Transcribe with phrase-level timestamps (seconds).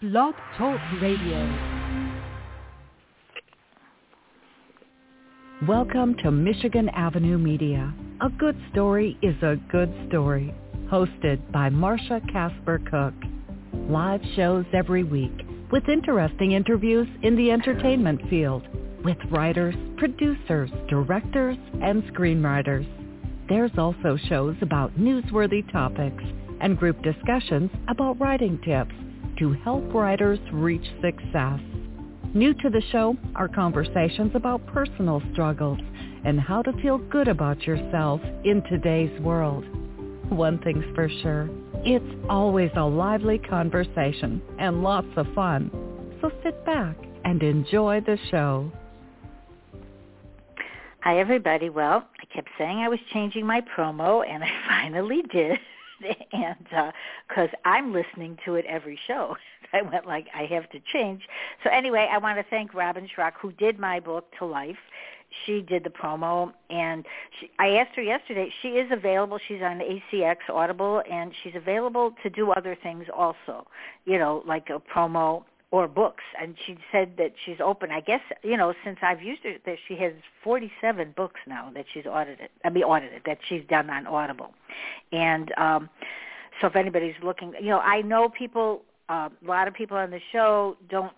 [0.00, 1.42] Blog Talk Radio.
[5.66, 7.92] Welcome to Michigan Avenue Media.
[8.20, 10.54] A good story is a good story.
[10.88, 13.12] Hosted by Marsha Casper Cook.
[13.90, 15.32] Live shows every week
[15.72, 18.68] with interesting interviews in the entertainment field
[19.04, 22.86] with writers, producers, directors, and screenwriters.
[23.48, 26.22] There's also shows about newsworthy topics
[26.60, 28.94] and group discussions about writing tips
[29.38, 31.60] to help writers reach success.
[32.34, 35.78] New to the show are conversations about personal struggles
[36.24, 39.64] and how to feel good about yourself in today's world.
[40.30, 41.48] One thing's for sure,
[41.84, 45.70] it's always a lively conversation and lots of fun.
[46.20, 48.70] So sit back and enjoy the show.
[51.00, 51.70] Hi, everybody.
[51.70, 55.58] Well, I kept saying I was changing my promo, and I finally did.
[56.32, 56.56] and
[57.28, 59.36] because uh, I'm listening to it every show,
[59.72, 61.22] I went like I have to change.
[61.64, 64.76] So anyway, I want to thank Robin Schrock who did my book to life.
[65.44, 67.04] She did the promo, and
[67.38, 68.50] she, I asked her yesterday.
[68.62, 69.38] She is available.
[69.46, 73.66] She's on ACX Audible, and she's available to do other things also.
[74.06, 78.20] You know, like a promo or books and she said that she's open i guess
[78.42, 82.48] you know since i've used her that she has 47 books now that she's audited
[82.64, 84.54] i mean audited that she's done on audible
[85.12, 85.90] and um
[86.60, 90.10] so if anybody's looking you know i know people uh, a lot of people on
[90.10, 91.12] the show don't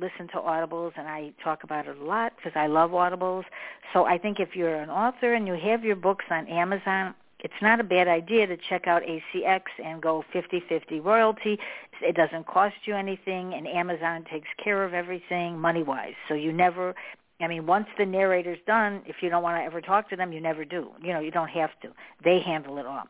[0.00, 3.44] listen to audibles and I talk about it a lot because I love audibles.
[3.92, 7.54] So I think if you're an author and you have your books on Amazon, it's
[7.62, 11.58] not a bad idea to check out ACX and go 50-50 royalty.
[12.02, 16.14] It doesn't cost you anything, and Amazon takes care of everything money-wise.
[16.28, 16.94] So you never,
[17.40, 20.32] I mean, once the narrator's done, if you don't want to ever talk to them,
[20.32, 20.88] you never do.
[21.00, 21.88] You know, you don't have to.
[22.24, 23.04] They handle it all.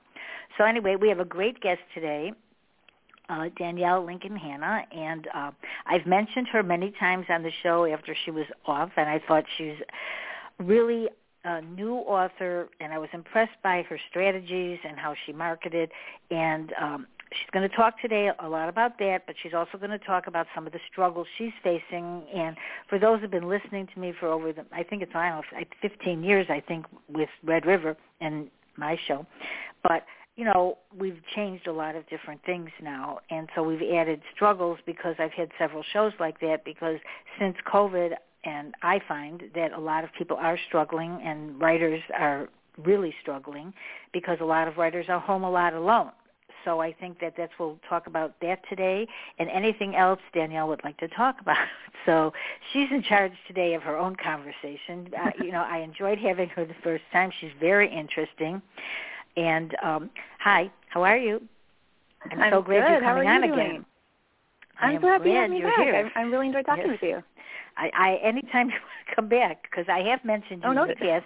[0.59, 2.33] So anyway, we have a great guest today,
[3.31, 5.51] uh, Danielle Lincoln Hanna, and uh,
[5.87, 9.45] I've mentioned her many times on the show after she was off, and I thought
[9.56, 9.77] she's
[10.59, 11.09] really
[11.44, 15.91] a new author, and I was impressed by her strategies and how she marketed.
[16.31, 19.91] And um, she's going to talk today a lot about that, but she's also going
[19.91, 22.25] to talk about some of the struggles she's facing.
[22.34, 22.56] And
[22.88, 25.44] for those who've been listening to me for over, the, I think it's I don't
[25.53, 29.26] know, 15 years, I think, with Red River and my show,
[29.82, 30.05] but
[30.38, 33.19] you know, we've changed a lot of different things now.
[33.28, 36.99] And so we've added struggles because I've had several shows like that because
[37.41, 38.12] since COVID,
[38.48, 42.48] and I find that a lot of people are struggling and writers are
[42.78, 43.75] really struggling
[44.12, 46.12] because a lot of writers are home a lot alone.
[46.64, 49.06] So I think that that's we'll talk about that today
[49.38, 51.66] and anything else Danielle would like to talk about.
[52.06, 52.32] So
[52.72, 55.10] she's in charge today of her own conversation.
[55.19, 57.31] uh, you know, I enjoyed having her the first time.
[57.41, 58.62] She's very interesting.
[59.37, 60.10] And um,
[60.41, 61.42] hi, how are you?
[62.31, 62.91] I'm, I'm so glad good.
[62.92, 63.84] you're coming on you again.
[64.81, 65.81] I'm so happy to have me you're back.
[65.81, 66.10] here.
[66.14, 66.98] I, I really enjoyed talking yes.
[67.00, 67.22] with you.
[67.78, 70.83] I, I anytime you want to come back because I have mentioned you oh, no,
[70.83, 71.25] in the past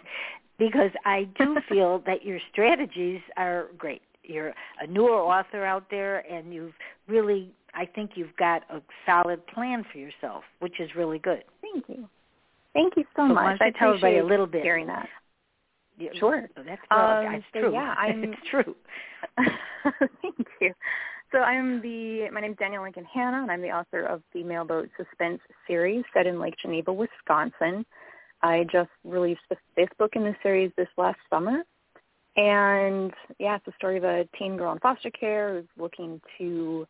[0.58, 4.02] because I do feel that your strategies are great.
[4.22, 6.74] You're a newer author out there, and you've
[7.08, 11.42] really, I think you've got a solid plan for yourself, which is really good.
[11.60, 12.08] Thank you.
[12.72, 13.60] Thank you so, so much.
[13.60, 15.08] I tell everybody a little bit hearing that.
[15.98, 16.48] Yeah, Sure.
[16.56, 17.72] That's well, Um, it's true.
[17.72, 18.76] yeah, I'm- it's true.
[20.22, 20.72] Thank you.
[21.32, 24.90] So I'm the my name's Danielle Lincoln Hanna, and I'm the author of the Mailboat
[24.98, 27.86] Suspense series set in Lake Geneva, Wisconsin.
[28.42, 31.62] I just released the fifth book in the series this last summer,
[32.36, 36.86] and yeah, it's the story of a teen girl in foster care who's looking to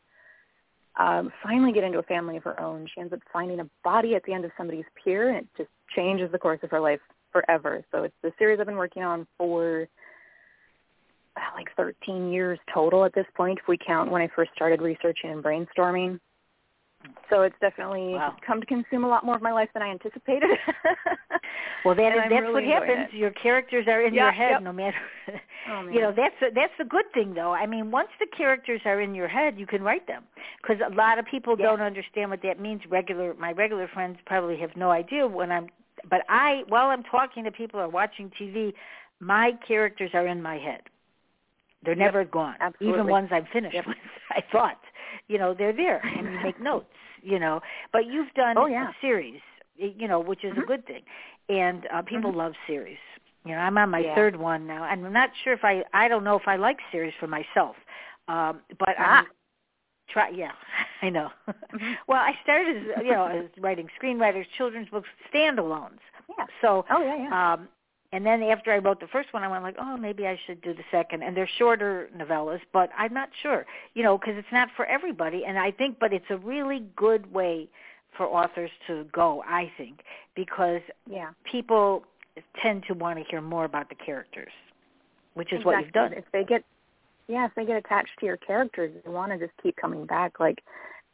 [0.99, 2.89] um, finally get into a family of her own.
[2.93, 5.71] She ends up finding a body at the end of somebody's pier, and it just
[5.95, 7.85] changes the course of her life forever.
[7.93, 9.87] So it's the series I've been working on for
[11.37, 14.83] Uh, like 13 years total at this point, if we count when I first started
[14.83, 16.21] researching and brainstorming.
[17.31, 18.37] So it's definitely Wow.
[18.47, 20.51] come to consume a lot more of my life than I anticipated.
[21.85, 23.13] Well, that is, that's really what happens.
[23.13, 24.63] Your characters are in Yeah, your head, yep.
[24.63, 24.97] no matter.
[25.69, 27.53] Oh, you know, that's a, that's a good thing, though.
[27.53, 30.25] I mean, once the characters are in your head, you can write them.
[30.61, 31.67] Because a lot of people Yeah.
[31.67, 32.83] don't understand what that means.
[32.89, 35.69] Regular, my regular friends probably have no idea when I'm.
[36.11, 38.75] But I, while I'm talking to people or watching TV,
[39.21, 40.83] my characters are in my head.
[41.85, 42.55] They're never gone.
[42.55, 43.11] Even absolutely.
[43.11, 43.87] ones I'm finished Yep.
[43.87, 43.97] with.
[44.31, 44.81] I thought,
[45.29, 46.87] you know, they're there, and you make notes.
[47.23, 47.61] You know,
[47.93, 48.89] but you've done Oh, yeah.
[48.89, 49.41] a series,
[49.77, 50.67] you know, which is a Mhm.
[50.67, 51.03] good thing
[51.49, 52.37] and uh, people Mhm.
[52.37, 52.99] love series.
[53.45, 54.15] You know, I'm on my Yeah.
[54.17, 56.79] third one now, and I'm not sure if I I don't know if I like
[56.91, 57.77] series for myself,
[58.27, 59.21] um, but Ah.
[59.21, 59.27] I'm
[60.09, 60.29] try.
[60.31, 60.53] Yeah,
[61.03, 61.31] I know.
[61.73, 61.97] Mhm.
[62.09, 66.01] well, I started as you know as writing screenwriters, children's books, standalones.
[66.37, 66.47] Yeah.
[66.61, 67.53] So Oh yeah, yeah.
[67.55, 67.69] um,
[68.13, 70.61] and then after I wrote the first one, I went like, oh, maybe I should
[70.61, 71.23] do the second.
[71.23, 73.65] And they're shorter novellas, but I'm not sure,
[73.95, 75.45] you know, because it's not for everybody.
[75.47, 77.69] And I think, but it's a really good way
[78.17, 80.01] for authors to go, I think,
[80.37, 81.31] because yeah.
[81.51, 82.05] people
[82.63, 84.53] tend to want to hear more about the characters,
[85.33, 85.75] which is exactly.
[85.75, 86.13] what you've done.
[86.13, 86.65] If they get,
[87.29, 90.39] yeah, if they get attached to your characters, they want to just keep coming back.
[90.39, 90.63] Like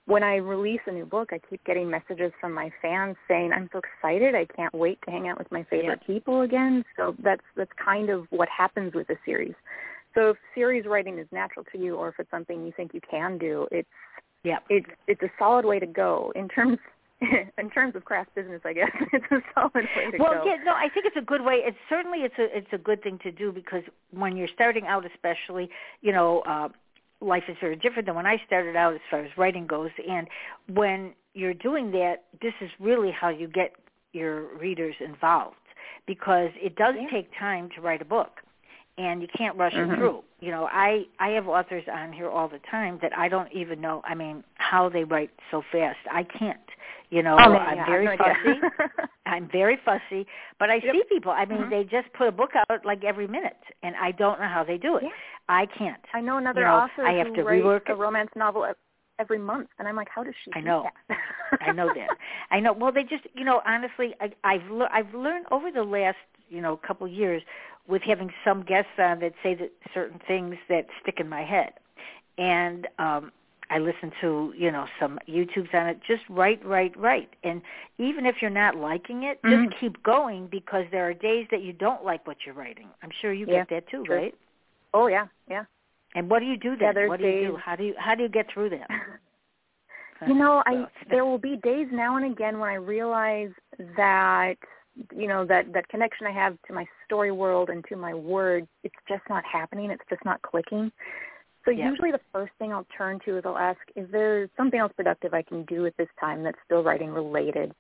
[0.09, 3.69] when I release a new book, I keep getting messages from my fans saying, "I'm
[3.73, 4.35] so excited!
[4.35, 6.15] I can't wait to hang out with my favorite yeah.
[6.15, 9.55] people again." So that's that's kind of what happens with a series.
[10.15, 13.03] So if series writing is natural to you, or if it's something you think you
[13.09, 13.89] can do, it's
[14.45, 16.79] yeah, it's it's a solid way to go in terms
[17.59, 18.63] in terms of craft business.
[18.65, 20.39] I guess it's a solid way to well, go.
[20.39, 21.57] Well, yeah, no, I think it's a good way.
[21.67, 25.05] It's certainly it's a it's a good thing to do because when you're starting out,
[25.05, 25.69] especially,
[26.01, 26.41] you know.
[26.47, 26.69] uh
[27.21, 29.91] life is very different than when I started out as far as writing goes.
[30.09, 30.29] And
[30.73, 33.73] when you're doing that, this is really how you get
[34.13, 35.57] your readers involved
[36.07, 37.09] because it does yeah.
[37.11, 38.41] take time to write a book
[38.99, 39.93] and you can't rush mm-hmm.
[39.93, 40.23] it through.
[40.41, 43.81] You know, I I have authors on here all the time that I don't even
[43.81, 44.03] know.
[44.05, 45.99] I mean, how they write so fast.
[46.11, 46.59] I can't.
[47.11, 48.61] You know, oh, I'm yeah, very fussy.
[49.27, 50.27] I'm very fussy,
[50.59, 50.93] but I yep.
[50.93, 51.33] see people.
[51.33, 51.71] I mean, mm-hmm.
[51.71, 54.77] they just put a book out like every minute, and I don't know how they
[54.77, 55.05] do it.
[55.05, 55.11] Yeah.
[55.49, 56.01] I can't.
[56.13, 58.67] I know another you know, author I have who to writes rework a romance novel
[59.19, 60.51] every month, and I'm like, how does she?
[60.55, 60.87] I know.
[61.61, 62.09] I know that.
[62.51, 62.75] I know.
[62.75, 66.19] Well, they just, you know, honestly, I, I've le- I've learned over the last,
[66.51, 67.43] you know, couple of years
[67.89, 71.73] with having some guests on that say that certain things that stick in my head,
[72.37, 73.33] and um
[73.71, 76.01] I listen to, you know, some YouTubes on it.
[76.07, 77.29] Just write, write, write.
[77.45, 77.61] And
[77.99, 79.69] even if you're not liking it, mm-hmm.
[79.69, 82.89] just keep going because there are days that you don't like what you're writing.
[83.03, 84.17] I'm sure you yeah, get that too, true.
[84.17, 84.35] right?
[84.95, 85.65] Oh yeah, yeah.
[86.15, 86.95] And what do you do then?
[86.97, 87.43] Yeah, what do days...
[87.43, 87.57] you do?
[87.57, 88.89] How do you how do you get through that?
[90.27, 93.51] you know, I there will be days now and again when I realize
[93.97, 94.55] that
[95.15, 98.67] you know that that connection I have to my story world and to my word,
[98.85, 99.91] it's just not happening.
[99.91, 100.91] It's just not clicking.
[101.65, 101.91] So yeah.
[101.91, 105.35] usually the first thing I'll turn to is I'll ask, is there something else productive
[105.35, 107.75] I can do at this time that's still writing related?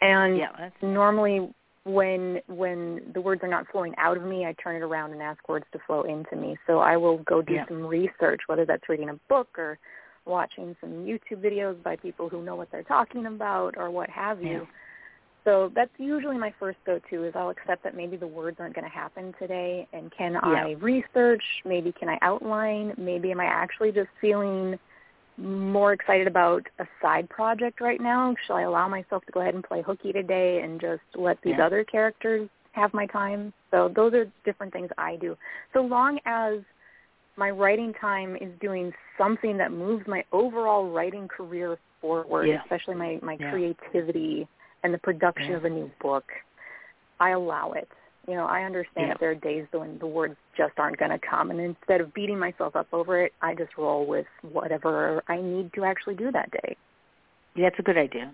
[0.00, 1.48] And yeah, normally
[1.84, 5.22] when when the words are not flowing out of me, I turn it around and
[5.22, 6.56] ask words to flow into me.
[6.66, 7.66] So I will go do yeah.
[7.66, 9.78] some research, whether that's reading a book or
[10.26, 14.42] watching some YouTube videos by people who know what they're talking about or what have
[14.42, 14.66] you.
[15.44, 18.84] So that's usually my first go-to is I'll accept that maybe the words aren't going
[18.84, 20.40] to happen today and can yeah.
[20.42, 24.78] I research, maybe can I outline, maybe am I actually just feeling
[25.38, 28.34] more excited about a side project right now?
[28.46, 31.54] Shall I allow myself to go ahead and play hooky today and just let these
[31.56, 31.66] yeah.
[31.66, 33.52] other characters have my time?
[33.70, 35.36] So those are different things I do.
[35.72, 36.58] So long as
[37.36, 42.62] my writing time is doing something that moves my overall writing career forward, yeah.
[42.62, 43.50] especially my, my yeah.
[43.50, 44.46] creativity
[44.82, 45.56] and the production yeah.
[45.56, 46.24] of a new book,
[47.18, 47.88] I allow it.
[48.28, 49.14] You know, I understand yeah.
[49.14, 52.12] that there are days when the words just aren't going to come, and instead of
[52.14, 56.30] beating myself up over it, I just roll with whatever I need to actually do
[56.32, 56.76] that day.
[57.56, 58.32] That's a good idea.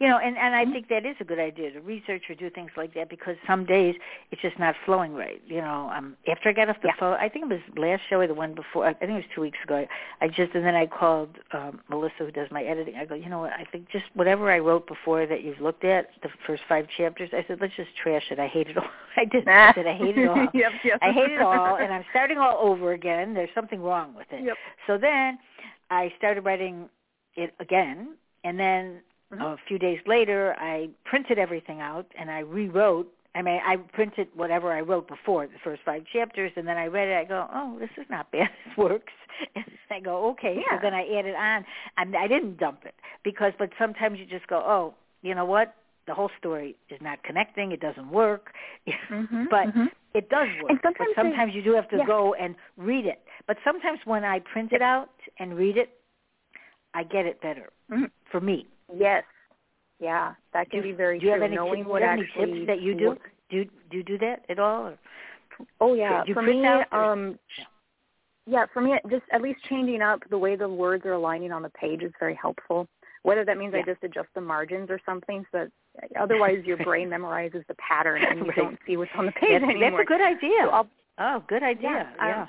[0.00, 0.72] You know, and and I Mm-hmm.
[0.72, 3.64] think that is a good idea to research or do things like that because some
[3.66, 3.94] days
[4.30, 5.40] it's just not flowing right.
[5.46, 6.94] You know, um after I got off the Yeah.
[6.98, 8.86] phone, I think it was last show or the one before.
[8.86, 9.86] I think it was two weeks ago.
[10.20, 12.96] I just and then I called um Melissa who does my editing.
[12.96, 13.52] I go, you know what?
[13.52, 17.30] I think just whatever I wrote before that you've looked at the first five chapters.
[17.32, 18.38] I said let's just trash it.
[18.38, 18.88] I hate it all.
[19.16, 19.46] I did.
[19.48, 20.36] I said I hate it all.
[20.54, 20.98] yep, yep.
[21.02, 23.34] I hate it all, and I'm starting all over again.
[23.34, 24.44] There's something wrong with it.
[24.44, 24.56] Yep.
[24.86, 25.38] So then
[25.90, 26.88] I started writing
[27.36, 28.14] it again,
[28.44, 29.00] and then
[29.32, 29.42] Mm-hmm.
[29.42, 33.06] a few days later, I printed everything out and I rewrote.
[33.36, 36.86] I mean, I printed whatever I wrote before the first five chapters, and then I
[36.86, 37.14] read it.
[37.14, 38.48] I go, "Oh, this is not bad.
[38.66, 39.12] This works."
[39.54, 40.76] And I go, "Okay." Yeah.
[40.76, 41.64] So then I added on,
[41.96, 43.52] and I didn't dump it because.
[43.56, 45.74] But sometimes you just go, "Oh, you know what?
[46.08, 47.70] The whole story is not connecting.
[47.70, 48.52] It doesn't work."
[49.10, 49.86] Mm-hmm, but mm-hmm.
[50.14, 50.70] it does work.
[50.70, 52.06] And sometimes but sometimes they, you do have to yeah.
[52.06, 53.20] go and read it.
[53.46, 55.90] But sometimes when I print it out and read it,
[56.94, 58.04] I get it better mm-hmm.
[58.30, 58.66] For me.
[58.94, 59.24] Yes.
[59.98, 61.40] Yeah, that can do, be very do you true.
[61.42, 63.16] have any, Knowing what do you have any tips that you do?
[63.50, 64.86] Do do you do that at all?
[64.86, 64.98] Or?
[65.80, 67.38] Oh yeah, for me, um,
[68.46, 71.62] yeah, for me, just at least changing up the way the words are aligning on
[71.62, 72.88] the page is very helpful.
[73.22, 75.68] Whether that means I just adjust the margins or something, so
[76.00, 78.56] that otherwise your brain memorizes the pattern and you Right.
[78.56, 79.90] don't see what's on the page That's, anymore.
[79.90, 80.64] that's a good idea.
[80.64, 82.10] So oh, good idea.
[82.18, 82.42] Yeah, Yeah.
[82.42, 82.48] um,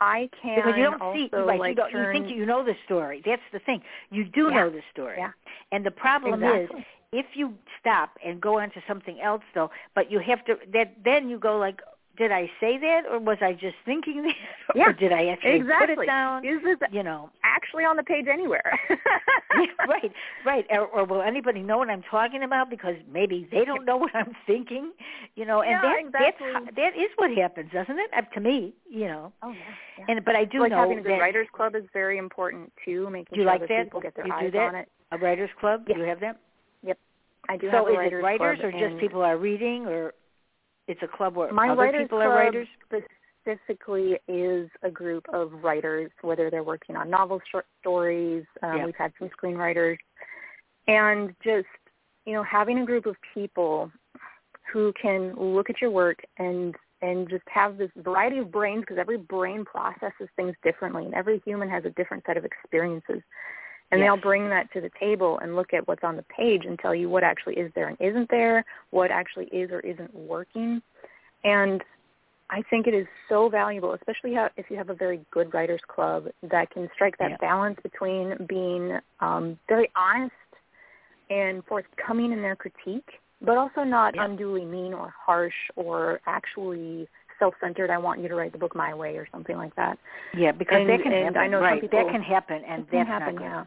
[0.00, 2.46] I can because you don't also see right like you, don't, turn, you think you
[2.46, 4.54] know the story that's the thing you do Yeah.
[4.64, 5.30] know the story Yeah.
[5.72, 6.80] and the problem Exactly.
[6.80, 10.56] is if you stop and go on to something else though but you have to
[10.72, 11.80] that then you go like
[12.18, 14.34] did I say that or was I just thinking that?
[14.74, 15.96] Yeah, or did I actually exactly.
[15.96, 16.44] put it down?
[16.44, 18.78] Is this you know actually on the page anywhere?
[19.88, 20.12] right,
[20.44, 20.66] right.
[20.70, 22.68] Or, or will anybody know what I'm talking about?
[22.68, 24.92] Because maybe they don't know what I'm thinking.
[25.36, 26.46] You know, and yeah, that exactly.
[26.52, 28.10] that's that is what happens, doesn't it?
[28.14, 29.32] Uh, to me, you know.
[29.42, 29.58] Oh yeah.
[29.98, 30.04] yeah.
[30.08, 32.72] And but I do like know having a good that writers club is very important
[32.84, 33.08] too.
[33.08, 33.84] Making Do you sure like that, that?
[33.84, 34.58] people get their You do eyes that?
[34.58, 34.88] on it.
[35.12, 35.84] a writers club.
[35.88, 35.94] Yeah.
[35.94, 36.36] Do you have that?
[36.82, 36.98] Yep.
[37.48, 39.86] I do so have a is writers it writers club or just people are reading,
[39.86, 40.12] or
[40.88, 42.66] it's a club where my other people are writers?
[43.44, 48.44] specifically is a group of writers, whether they're working on novel short stories.
[48.62, 48.84] Um, Yeah.
[48.86, 49.98] We've had some screenwriters,
[50.86, 51.68] and just
[52.24, 53.92] you know having a group of people
[54.72, 58.98] who can look at your work and and just have this variety of brains because
[58.98, 63.22] every brain processes things differently and every human has a different set of experiences
[63.90, 64.06] and Yes.
[64.06, 66.94] they'll bring that to the table and look at what's on the page and tell
[66.94, 70.82] you what actually is there and isn't there, what actually is or isn't working.
[71.44, 71.82] And
[72.50, 75.80] I think it is so valuable, especially how, if you have a very good writers
[75.86, 77.36] club that can strike that Yeah.
[77.38, 80.32] balance between being um, very honest
[81.30, 84.24] and forthcoming in their critique, but also not Yeah.
[84.24, 87.90] unduly mean or harsh or actually self-centered.
[87.90, 89.98] I want you to write the book my way or something like that.
[90.34, 91.40] Yeah, because And- that can and happen.
[91.40, 93.64] I know some right, people- that can happen, and that can happen, yeah.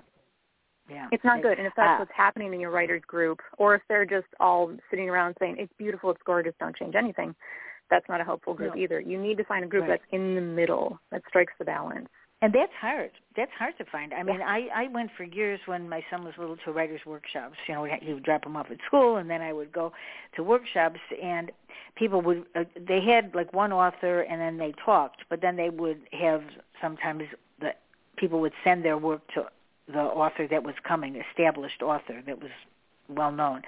[0.92, 1.58] Yeah, It's not good.
[1.58, 4.72] And if that's uh, what's happening in your writers group, or if they're just all
[4.90, 7.34] sitting around saying, it's beautiful, it's gorgeous, don't change anything,
[7.90, 8.82] that's not a helpful group No.
[8.82, 9.00] either.
[9.00, 9.92] You need to find a group Right.
[9.92, 12.10] that's in the middle, that strikes the balance.
[12.44, 13.12] And that's hard.
[13.38, 14.16] That's hard to find.
[14.16, 17.56] I mean, I I went for years when my son was little to writers' workshops.
[17.68, 19.94] You know, he would drop him off at school, and then I would go
[20.36, 21.52] to workshops, and
[21.94, 25.70] people would uh, they had like one author, and then they talked, but then they
[25.70, 26.42] would have
[26.82, 27.26] sometimes
[27.60, 27.76] the
[28.18, 29.46] people would send their work to
[29.92, 32.52] the author that was coming, established author that was
[33.10, 33.62] well known,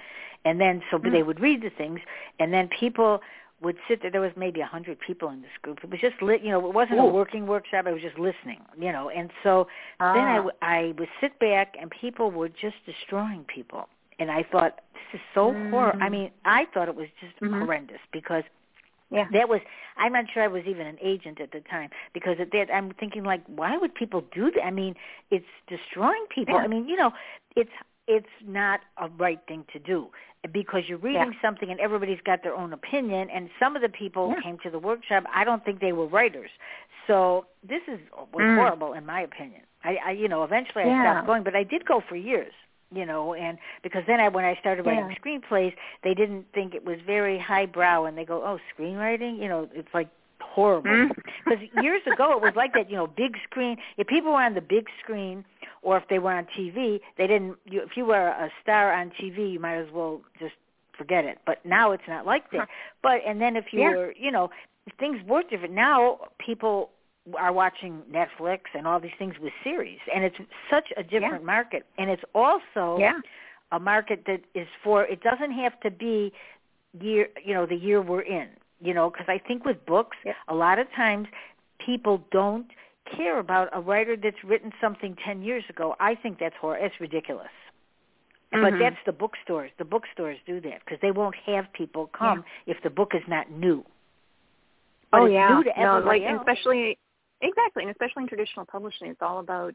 [0.44, 1.12] and then so Mm.
[1.12, 2.00] they would read the things,
[2.38, 3.20] and then people
[3.60, 4.10] would sit there.
[4.10, 5.82] There was maybe a hundred people in this group.
[5.82, 6.42] It was just lit.
[6.42, 7.86] You know, it wasn't a working workshop.
[7.86, 8.60] I was just listening.
[8.78, 9.68] You know, and so
[10.00, 10.36] then I, Ah.
[10.36, 13.88] w- I would sit back and people were just destroying people.
[14.18, 16.02] And I thought, this is so horrible.
[16.02, 16.12] I Mm.
[16.12, 17.58] mean, I thought it was just Mhm.
[17.58, 18.44] horrendous because
[19.14, 19.26] yeah.
[19.32, 19.60] that was,
[19.96, 22.92] I'm not sure I was even an agent at the time because at that, I'm
[23.00, 24.64] thinking like, why would people do that?
[24.64, 24.94] I mean,
[25.30, 26.54] it's destroying people.
[26.54, 26.62] Yeah.
[26.62, 27.12] I mean, you know,
[27.56, 27.70] it's,
[28.06, 30.08] it's not a right thing to do
[30.52, 31.40] because you're reading Yeah.
[31.40, 34.42] something and everybody's got their own opinion and some of the people Yeah.
[34.42, 36.50] came to the workshop I don't think they were writers
[37.06, 37.98] so this is
[38.32, 38.56] was Mm.
[38.56, 41.86] horrible in my opinion I, I you know eventually I stopped going but I did
[41.86, 42.52] go for years
[42.92, 45.16] you know and because then I when I started writing Yeah.
[45.18, 49.68] screenplays they didn't think it was very highbrow and they go oh screenwriting you know
[49.72, 50.08] it's like
[50.40, 51.10] horrible Mm.
[51.44, 54.54] because years ago it was like that you know big screen if people were on
[54.54, 55.44] the big screen
[55.82, 59.10] or if they were on TV they didn't you, if you were a star on
[59.10, 60.54] TV you might as well just
[60.96, 62.68] forget it but now it's not like that
[63.02, 63.90] but and then if you Yeah.
[63.90, 64.50] were you know
[65.00, 66.90] things were different now people
[67.38, 69.98] are watching Netflix and all these things with series.
[70.14, 70.36] And it's
[70.70, 71.86] such a different market.
[71.98, 73.20] And it's also Yeah.
[73.72, 76.32] a market that is for it doesn't have to be
[77.00, 78.48] year you know the year we're in
[78.80, 80.36] you know because i think with books Yep.
[80.46, 81.26] a lot of times
[81.84, 82.70] people don't
[83.04, 85.94] care about a writer that's written something 10 years ago.
[86.00, 87.50] I think that's hor it's ridiculous.
[88.50, 88.78] But Mhm.
[88.78, 89.72] that's the bookstores.
[89.78, 93.50] The bookstores do that because they won't have people come if the book is not
[93.50, 93.84] new.
[95.10, 96.40] But oh it's yeah, new to no, like else.
[96.40, 96.96] especially
[97.40, 99.74] exactly, and especially in traditional publishing, it's all about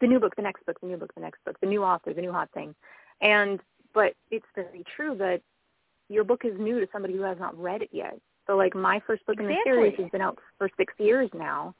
[0.00, 2.14] the new book, the next book, the new book, the next book, the new author,
[2.14, 2.74] the new hot thing,
[3.20, 3.60] and
[3.94, 5.40] but it's very true that
[6.08, 8.18] your book is new to somebody who has not read it yet.
[8.46, 11.74] So like my first book in the series has been out for six years now,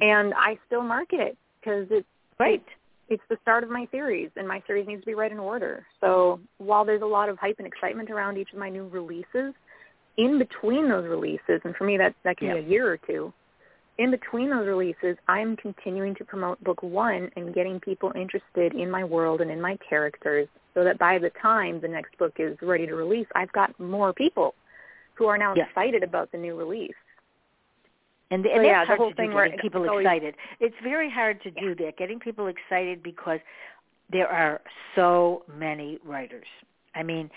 [0.00, 2.06] and I still market it because it's
[2.38, 2.62] right
[3.08, 5.86] it's the start of my series, and my series needs to be read in order.
[6.00, 9.54] So while there's a lot of hype and excitement around each of my new releases,
[10.16, 12.54] in between those releases, and for me that that can Yeah.
[12.54, 13.32] be a year or two,
[13.98, 18.90] in between those releases, I'm continuing to promote book one and getting people interested in
[18.90, 22.56] my world and in my characters, so that by the time the next book is
[22.60, 24.54] ready to release, I've got more people
[25.14, 26.92] who are now excited about the new release.
[28.30, 30.34] And, So, and yeah, that's the hard whole thing where it's people always- excited.
[30.60, 33.40] It's very hard to do that, getting people excited because
[34.10, 34.60] there are
[34.94, 36.46] so many writers.
[36.94, 37.30] I mean,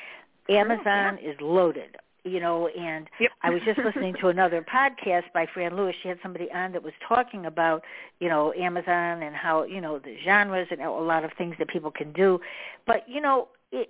[0.49, 3.31] Amazon is loaded, you know, and Yep.
[3.43, 5.95] I was just listening to another podcast by Fran Lewis.
[6.01, 7.83] She had somebody on that was talking about,
[8.19, 11.67] you know, Amazon and how, you know, the genres and a lot of things that
[11.69, 12.39] people can do.
[12.85, 13.89] But, you know, it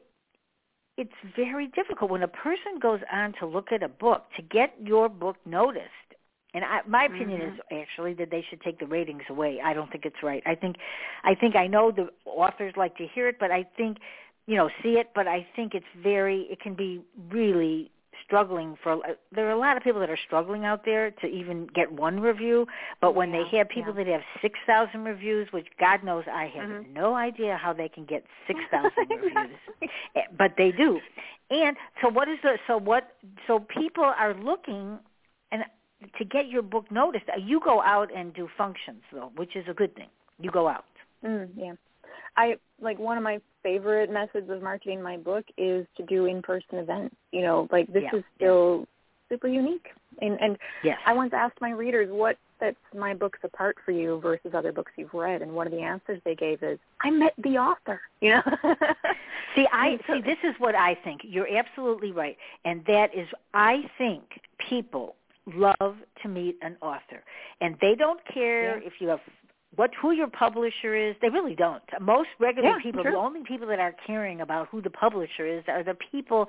[0.97, 4.73] it's very difficult when a person goes on to look at a book to get
[4.83, 5.85] your book noticed.
[6.53, 7.53] And I, my opinion Mhm.
[7.53, 9.61] is actually that they should take the ratings away.
[9.61, 10.43] I don't think it's right.
[10.45, 10.77] I think,
[11.23, 13.99] I think I know the authors like to hear it, but I think,
[14.45, 15.11] you know, see it.
[15.13, 17.91] But I think it's very, it can be really
[18.25, 18.99] struggling for
[19.31, 22.19] there are a lot of people that are struggling out there to even get one
[22.19, 22.65] review
[23.01, 24.03] but when yeah, they have people yeah.
[24.03, 26.93] that have 6,000 reviews which god knows I have mm-hmm.
[26.93, 29.57] no idea how they can get 6,000 reviews.
[30.15, 30.99] Eh, but they do.
[31.49, 33.15] And so what is the so what
[33.47, 34.99] so people are looking
[35.51, 35.63] and
[36.17, 39.73] to get your book noticed you go out and do functions though which is a
[39.73, 40.09] good thing.
[40.39, 40.85] You go out.
[41.25, 41.73] Mm, yeah.
[42.37, 46.79] I like one of my favorite methods of marketing my book is to do in-person
[46.79, 47.15] events.
[47.31, 48.19] You know, like this yeah.
[48.19, 48.87] is still
[49.29, 49.87] super unique.
[50.21, 50.97] And and yes.
[51.05, 54.91] I once asked my readers what sets my books apart for you versus other books
[54.97, 58.31] you've read, and one of the answers they gave is, "I met the author." You
[58.31, 58.41] know.
[59.55, 60.21] see, I see.
[60.21, 61.21] This is what I think.
[61.23, 64.23] You're absolutely right, and that is, I think
[64.69, 65.15] people
[65.55, 67.23] love to meet an author,
[67.61, 68.87] and they don't care yeah.
[68.87, 69.21] if you have
[69.75, 71.15] what who your publisher is.
[71.21, 71.83] They really don't.
[72.01, 73.11] Most regular yeah, people, true.
[73.11, 76.47] the only people that are caring about who the publisher is are the people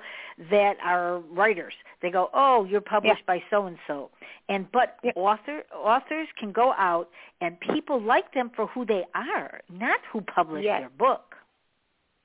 [0.49, 1.73] that are writers.
[2.01, 3.35] They go, "Oh, you're published yeah.
[3.35, 4.09] by so and so,"
[4.49, 5.11] and but yeah.
[5.15, 7.09] author authors can go out
[7.41, 10.81] and people like them for who they are, not who published yes.
[10.81, 11.35] their book.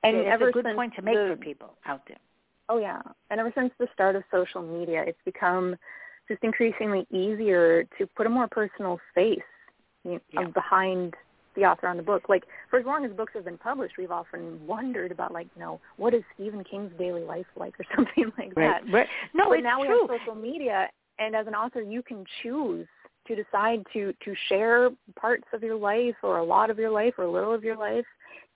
[0.02, 2.18] And it's a good point to make the, for people out there.
[2.68, 5.76] Oh yeah, and ever since the start of social media, it's become
[6.26, 9.38] just increasingly easier to put a more personal face
[10.06, 10.48] you know, yeah.
[10.48, 11.14] behind
[11.56, 12.28] the author on the book.
[12.28, 15.60] Like for as long as books have been published, we've often wondered about like, you
[15.60, 18.84] know, what is Stephen King's daily life like or something like right.
[18.84, 18.92] that.
[18.92, 19.08] Right.
[19.34, 20.06] No, but it's now true.
[20.06, 22.86] we have social media, and as an author, you can choose
[23.26, 27.14] to decide to to share parts of your life or a lot of your life
[27.18, 28.04] or a little of your life.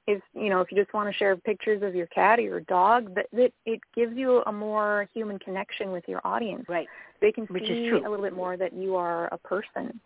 [0.06, 2.60] If you know, if you just want to share pictures of your cat or your
[2.60, 6.64] dog, that, that it gives you a more human connection with your audience.
[6.68, 6.88] Right.
[7.20, 10.00] They can Which see a little bit more that you are a person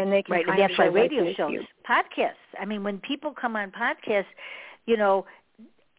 [0.00, 1.62] and they can right, kind and that's why radio like shows, you.
[1.88, 2.32] podcasts.
[2.60, 4.24] I mean, when people come on podcasts,
[4.86, 5.26] you know,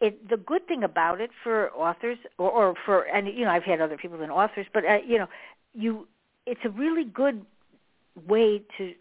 [0.01, 3.63] it, the good thing about it for authors, or, or for, and you know, I've
[3.63, 5.27] had other people than authors, but uh, you know,
[5.73, 6.07] you,
[6.45, 7.45] it's a really good
[8.27, 8.93] way to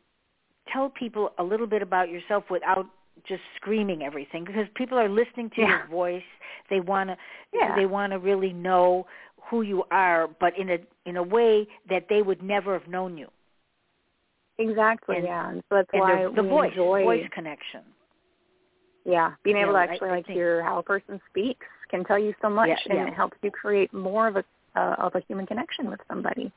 [0.73, 2.87] tell people a little bit about yourself without
[3.27, 5.79] just screaming everything because people are listening to Yeah.
[5.79, 6.23] your voice.
[6.69, 7.17] They want to,
[7.53, 7.75] Yeah.
[7.75, 9.07] they want to really know
[9.51, 13.19] who you are, but in a in a way that they would never have known
[13.19, 13.29] you.
[14.61, 15.49] Exactly, And- yeah.
[15.51, 17.81] And so that's And why the, voice, enjoy voice connection.
[19.05, 22.05] yeah, being able Yeah, to actually I like think- hear how a person speaks can
[22.05, 23.07] tell you so much Yeah, and yeah.
[23.09, 24.45] it helps you create more of a
[24.77, 26.53] uh, of a human connection with somebody.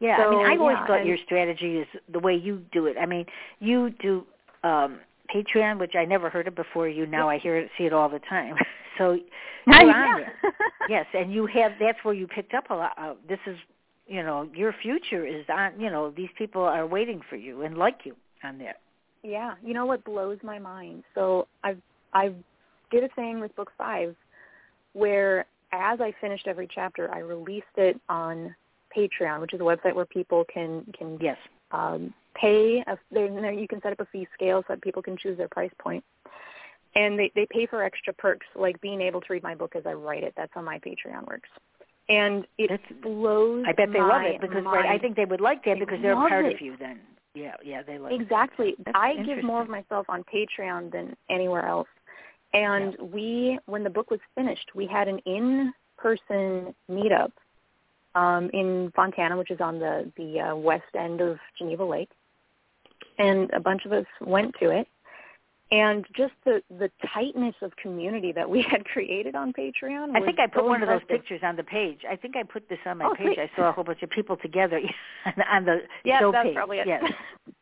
[0.00, 2.96] Yeah, I mean, I've always thought and- your strategy is the way you do it.
[2.98, 3.26] I mean,
[3.60, 4.26] you do
[4.64, 4.98] um
[5.32, 7.04] Patreon, which I never heard of before you.
[7.06, 8.56] Now I hear it, see it all the time.
[8.96, 9.12] So
[9.68, 10.34] you're on there.
[10.88, 11.70] Yes, and you have.
[11.78, 12.92] That's where you picked up a lot.
[12.98, 13.56] Uh, this is,
[14.08, 15.78] you know, your future is on.
[15.78, 18.76] You know, these people are waiting for you and like you on there.
[19.22, 21.04] Yeah, you know what blows my mind?
[21.14, 21.80] So I've
[22.12, 22.32] I
[22.90, 24.16] did a thing with book five
[24.94, 28.54] where as I finished every chapter, I released it on
[28.96, 31.36] Patreon, which is a website where people can can Yes.
[31.72, 32.82] um, pay.
[32.86, 35.36] A, there, there you can set up a fee scale so that people can choose
[35.36, 36.04] their price point,
[36.94, 39.82] and they they pay for extra perks like being able to read my book as
[39.84, 40.32] I write it.
[40.36, 41.50] That's how my Patreon works,
[42.08, 43.64] and it That's- blows.
[43.66, 44.76] I bet they love it because mind.
[44.84, 46.54] right, I think they would like that They because they're love part it.
[46.54, 46.76] of you.
[46.78, 47.00] Then,
[47.34, 48.20] yeah, yeah, they like it.
[48.20, 48.74] Exactly.
[48.84, 51.88] That's I give more of myself on Patreon than anywhere else.
[52.54, 57.32] And we, when the book was finished, we had an in-person meetup
[58.14, 62.10] um, in Fontana, which is on the the uh, west end of Geneva Lake,
[63.18, 64.88] and a bunch of us went to it.
[65.70, 70.16] And just the the tightness of community that we had created on Patreon.
[70.16, 72.00] I think I put so one of those pictures on the page.
[72.10, 73.26] I think I put this on my Oh, page.
[73.26, 73.38] sweet.
[73.38, 74.80] I saw a whole bunch of people together
[75.26, 76.54] on, on the Yeah, show that's page.
[76.56, 76.86] probably it.
[76.86, 77.04] Yes.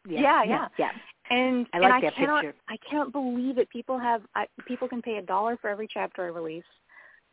[0.08, 0.68] Yeah, yeah, yeah.
[0.78, 0.90] yeah.
[1.30, 2.56] And I and like I that cannot, picture.
[2.68, 3.68] I can't believe it.
[3.70, 6.64] People have I, people can pay a dollar for every chapter I release.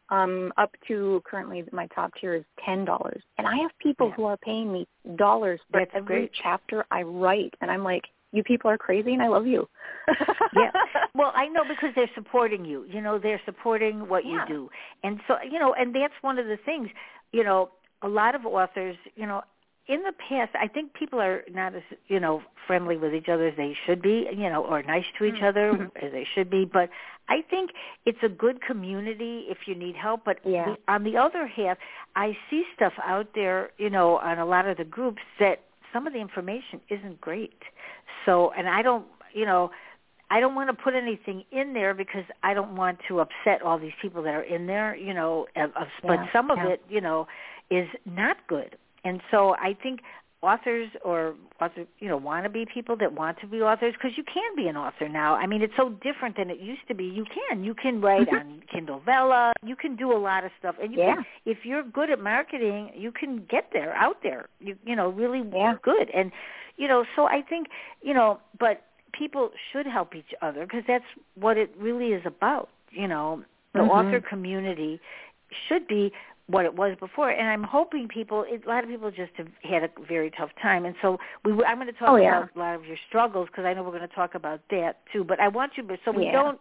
[0.09, 4.13] Um, up to currently my top tier is ten dollars, and I have people Yeah.
[4.15, 6.31] who are paying me dollars for That's every great.
[6.41, 8.03] chapter I write, and I'm like,
[8.33, 9.69] you people are crazy, and I love you.
[10.57, 10.71] yeah.
[11.15, 12.85] Well, I know because they're supporting you.
[12.89, 14.31] You know, they're supporting what Yeah.
[14.33, 14.69] you do.
[15.03, 16.89] And so, you know, and that's one of the things,
[17.31, 17.69] you know,
[18.01, 19.43] a lot of authors, you know,
[19.87, 23.47] in the past, I think people are not as, you know, friendly with each other
[23.47, 25.49] as they should be, you know, or nice to each Mm.
[25.49, 26.63] other as they should be.
[26.65, 26.89] But
[27.27, 27.71] I think
[28.05, 30.23] it's a good community if you need help.
[30.23, 30.75] But Yeah.
[30.87, 31.77] on the other half,
[32.15, 35.59] I see stuff out there, you know, on a lot of the groups that
[35.93, 37.61] some of the information isn't great.
[38.25, 39.71] So, and I don't, you know,
[40.29, 43.77] I don't want to put anything in there because I don't want to upset all
[43.77, 46.69] these people that are in there, you know, of, of, but Yeah, some of yeah.
[46.69, 47.27] it, you know,
[47.69, 48.77] is not good.
[49.03, 49.99] And so I think
[50.43, 54.11] authors or author, you know, want to be people that want to be authors because
[54.17, 55.35] you can be an author now.
[55.35, 57.05] I mean, it's so different than it used to be.
[57.05, 58.39] You can, you can write Mhm.
[58.39, 59.53] on Kindle Vella.
[59.65, 61.15] You can do a lot of stuff, and you Yeah.
[61.15, 64.49] can, if you're good at marketing, you can get there, out there.
[64.59, 65.77] You, you know, really Yeah.
[65.81, 66.09] good.
[66.11, 66.31] And
[66.75, 67.67] you know, so I think,
[68.01, 72.69] you know, but people should help each other because that's what it really is about.
[72.89, 73.89] You know, the Mhm.
[73.89, 74.99] author community
[75.67, 76.11] should be
[76.47, 79.83] what it was before and i'm hoping people a lot of people just have had
[79.83, 82.37] a very tough time and so we i'm going to talk Oh, yeah.
[82.43, 84.97] about a lot of your struggles because i know we're going to talk about that
[85.11, 86.31] too but i want you so we Yeah.
[86.33, 86.59] don't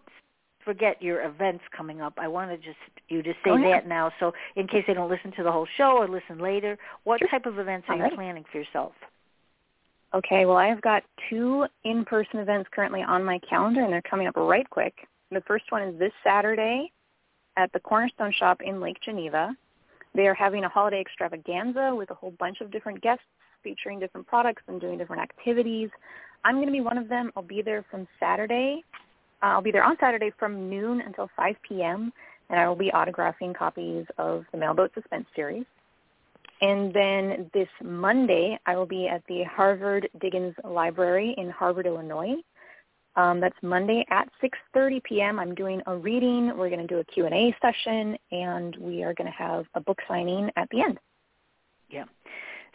[0.64, 3.80] forget your events coming up i want to just you to say Oh, yeah.
[3.80, 6.78] that now so in case they don't listen to the whole show or listen later
[7.02, 7.28] what Sure.
[7.28, 8.14] type of events are you Alright.
[8.16, 8.92] planning for yourself
[10.14, 14.36] Okay, well, I've got two in-person events currently on my calendar, and they're coming up
[14.36, 14.92] right quick.
[15.30, 16.92] The first one is this Saturday
[17.56, 19.56] at the Cornerstone Shop in Lake Geneva.
[20.14, 23.24] They are having a holiday extravaganza with a whole bunch of different guests
[23.62, 25.90] featuring different products and doing different activities.
[26.44, 27.32] I'm going to be one of them.
[27.36, 28.82] I'll be there from Saturday.
[29.42, 32.12] Uh, I'll be there on Saturday from noon until 5 p.m.,
[32.50, 35.64] and I will be autographing copies of the Mailboat Suspense series.
[36.60, 42.34] And then this Monday, I will be at the Harvard Diggins Library in Harvard, Illinois.
[43.16, 45.38] Um, that's Monday at 6.30 p.m.
[45.38, 46.56] I'm doing a reading.
[46.56, 49.98] We're going to do a Q&A session, and we are going to have a book
[50.08, 50.98] signing at the end.
[51.90, 52.04] Yeah.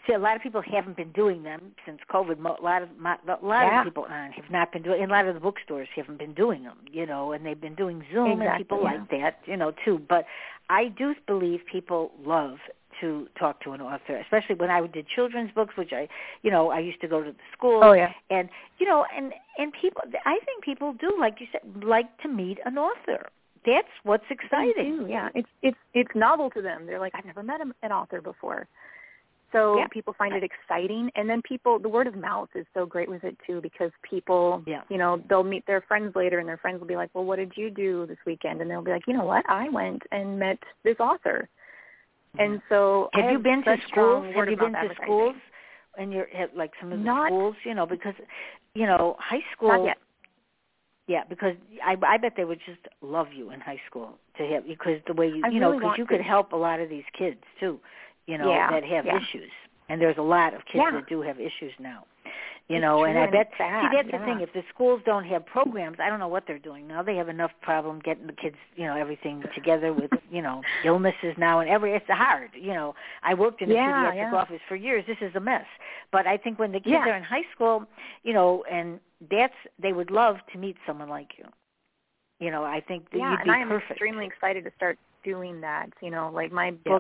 [0.06, 2.40] See, a lot of people haven't been doing them since COVID.
[2.40, 3.80] A lot of a lot Yeah.
[3.80, 5.02] of people on have not been doing.
[5.02, 7.76] And a lot of the bookstores haven't been doing them, you know, and they've been
[7.76, 8.92] doing Zoom, and people yeah.
[8.92, 10.00] like that, you know, too.
[10.08, 10.26] But
[10.70, 12.60] I do believe people love
[13.02, 16.08] to talk to an author, especially when I did children's books, which I,
[16.42, 18.12] you know, I used to go to the school, Oh, yeah.
[18.30, 22.28] and you know, and and people, I think people do, like you said, like to
[22.28, 23.30] meet an author.
[23.66, 25.00] That's what's exciting.
[25.00, 25.30] do, yeah.
[25.36, 26.86] It's it's it's novel to them.
[26.86, 28.68] They're like, I've never met an an author before.
[29.54, 29.88] So Yeah.
[29.88, 33.24] people find it exciting, and then people, the word of mouth is so great with
[33.24, 34.82] it too, because people, Yeah.
[34.90, 37.38] you know, they'll meet their friends later, and their friends will be like, "Well, what
[37.38, 39.50] did you do this weekend?" And they'll be like, "You know what?
[39.50, 41.48] I went and met this author."
[42.36, 42.54] Mm-hmm.
[42.54, 44.26] And so, I Have you been to schools?
[44.36, 45.36] Have you been to schools?
[45.98, 48.14] And you're at like some of the Not- schools, you know, because
[48.76, 49.98] you know, high school Not yet.
[51.08, 54.68] Yeah, because I I bet they would just love you in high school to have
[54.68, 56.10] because the way you I you know because you to.
[56.18, 57.80] could help a lot of these kids too,
[58.28, 59.16] you know Yeah, that have yeah.
[59.18, 59.50] issues,
[59.90, 60.92] and there's a lot of kids Yeah.
[60.92, 62.06] that do have issues now,
[62.70, 65.24] you It's know, and I bet sad, see that's the thing if the schools don't
[65.26, 67.02] have programs, I don't know what they're doing now.
[67.02, 71.36] They have enough problem getting the kids, you know, everything together with you know illnesses
[71.38, 72.94] now and every it's hard, you know.
[73.24, 74.34] I worked in a Yeah, pediatric yeah.
[74.34, 75.06] office for years.
[75.08, 75.66] This is a mess,
[76.12, 77.08] but I think when the kids Yeah.
[77.08, 77.86] are in high school,
[78.24, 79.00] you know, and
[79.32, 81.46] that's they would love to meet someone like you.
[82.40, 83.92] You know, I think that yeah, you'd be and I am perfect.
[83.92, 85.88] extremely excited to start doing that.
[86.02, 87.00] You know, like my Yeah.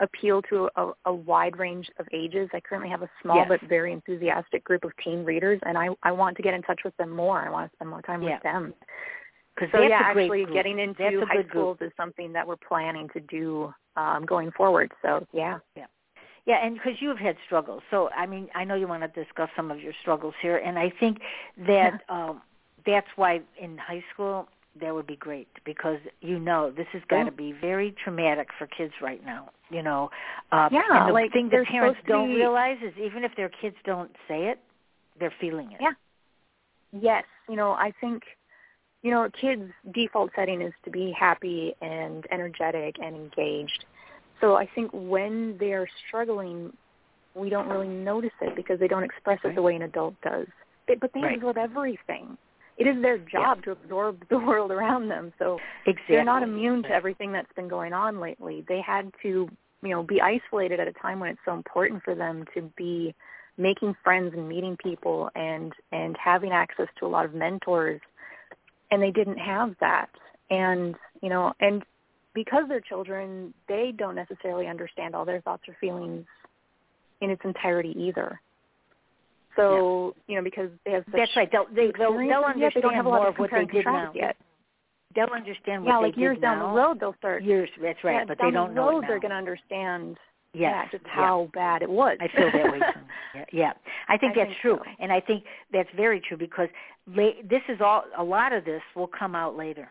[0.00, 2.48] Appeal to a, a wide range of ages.
[2.52, 3.46] I currently have a small Yes.
[3.48, 6.80] but very enthusiastic group of teen readers, and I I want to get in touch
[6.84, 7.40] with them more.
[7.40, 8.34] I want to spend more time Yeah.
[8.34, 8.74] with them.
[9.72, 10.54] So yeah, actually group.
[10.54, 11.82] getting into high schools Group.
[11.82, 14.90] is something that we're planning to do um, going forward.
[15.02, 15.58] So yeah.
[15.76, 15.86] yeah.
[16.46, 19.50] Yeah, and because you've had struggles, so I mean, I know you want to discuss
[19.54, 21.18] some of your struggles here, and I think
[21.66, 22.40] that um,
[22.86, 24.48] that's why in high school
[24.80, 28.66] that would be great because you know this has got to be very traumatic for
[28.66, 29.50] kids right now.
[29.70, 30.10] You know,
[30.52, 33.48] uh, Yeah, and the like, thing that parents don't be- realize is even if their
[33.48, 34.60] kids don't say it,
[35.18, 35.78] they're feeling it.
[35.80, 35.92] Yeah.
[36.92, 38.22] Yes, you know, I think
[39.02, 43.84] you know, kids' default setting is to be happy and energetic and engaged.
[44.40, 46.72] So I think when they're struggling,
[47.34, 50.46] we don't really notice it because they don't express it the way an adult does.
[50.86, 51.36] They, but they Right.
[51.36, 52.36] absorb everything.
[52.80, 55.32] It is their job to absorb the world around them.
[55.38, 56.16] So Exactly.
[56.16, 58.64] they're not immune to everything that's been going on lately.
[58.66, 59.48] They had to,
[59.82, 63.14] you know, be isolated at a time when it's so important for them to be
[63.56, 68.00] making friends and meeting people and and having access to a lot of mentors
[68.90, 70.10] and they didn't have that.
[70.50, 71.84] And, you know, and
[72.34, 76.26] because they're children, they don't necessarily understand all their thoughts or feelings
[77.20, 78.40] in its entirety either.
[79.56, 81.48] So, you know, because they have such That's right.
[81.50, 83.64] They'll they, they'll, they'll understand they don't have a lot more of of what they
[83.64, 84.12] did now.
[84.14, 84.36] yet.
[85.14, 86.68] They'll understand what Yeah, they like years down now.
[86.68, 89.18] the road they'll start Years, that's right, yeah, but they don't the know road they're
[89.18, 90.16] going to understand
[90.54, 91.12] yes, yeah, just yeah.
[91.12, 92.16] how bad it was.
[92.20, 93.00] I feel that way too.
[93.34, 93.72] Yeah, yeah.
[94.08, 94.90] I think I that's think true, so.
[95.00, 96.68] and I think that's very true because
[97.08, 98.04] la- this is all.
[98.16, 99.90] A lot of this will come out later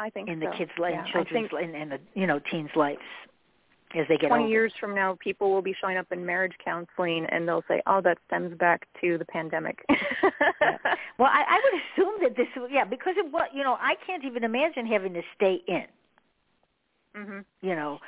[0.00, 0.58] I think in the so.
[0.58, 2.98] kids' li- yeah, children's, think in, in the you know teens' lives
[3.94, 4.52] as they get 20 older.
[4.52, 8.00] years from now, people will be showing up in marriage counseling, and they'll say, "Oh,
[8.02, 9.84] that stems back to the pandemic."
[10.60, 10.78] Yeah.
[11.18, 14.24] Well, I, I would assume that this, yeah, because of what you know, I can't
[14.24, 15.84] even imagine having to stay in,
[17.16, 17.44] mhm.
[17.60, 17.98] you know,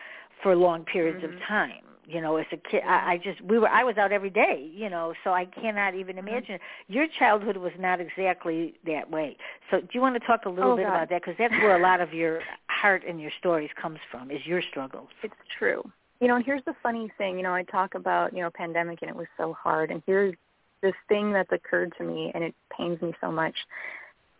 [0.42, 1.34] for long periods Mhm.
[1.34, 1.82] of time.
[2.08, 4.70] You know, as a kid, I, I just we were I was out every day.
[4.72, 6.28] You know, so I cannot even Mm-hmm.
[6.28, 6.58] imagine.
[6.88, 9.36] Your childhood was not exactly that way.
[9.70, 10.90] So, do you want to talk a little Oh, bit God.
[10.94, 11.22] about that?
[11.22, 12.40] Because that's where a lot of your
[12.86, 14.30] heart and your stories comes from.
[14.30, 15.08] Is your struggles.
[15.24, 15.82] It's true.
[16.20, 17.36] You know, and here's the funny thing.
[17.36, 20.34] You know, I talk about you know pandemic and it was so hard, and here's
[20.82, 23.54] this thing that's occurred to me, and it pains me so much.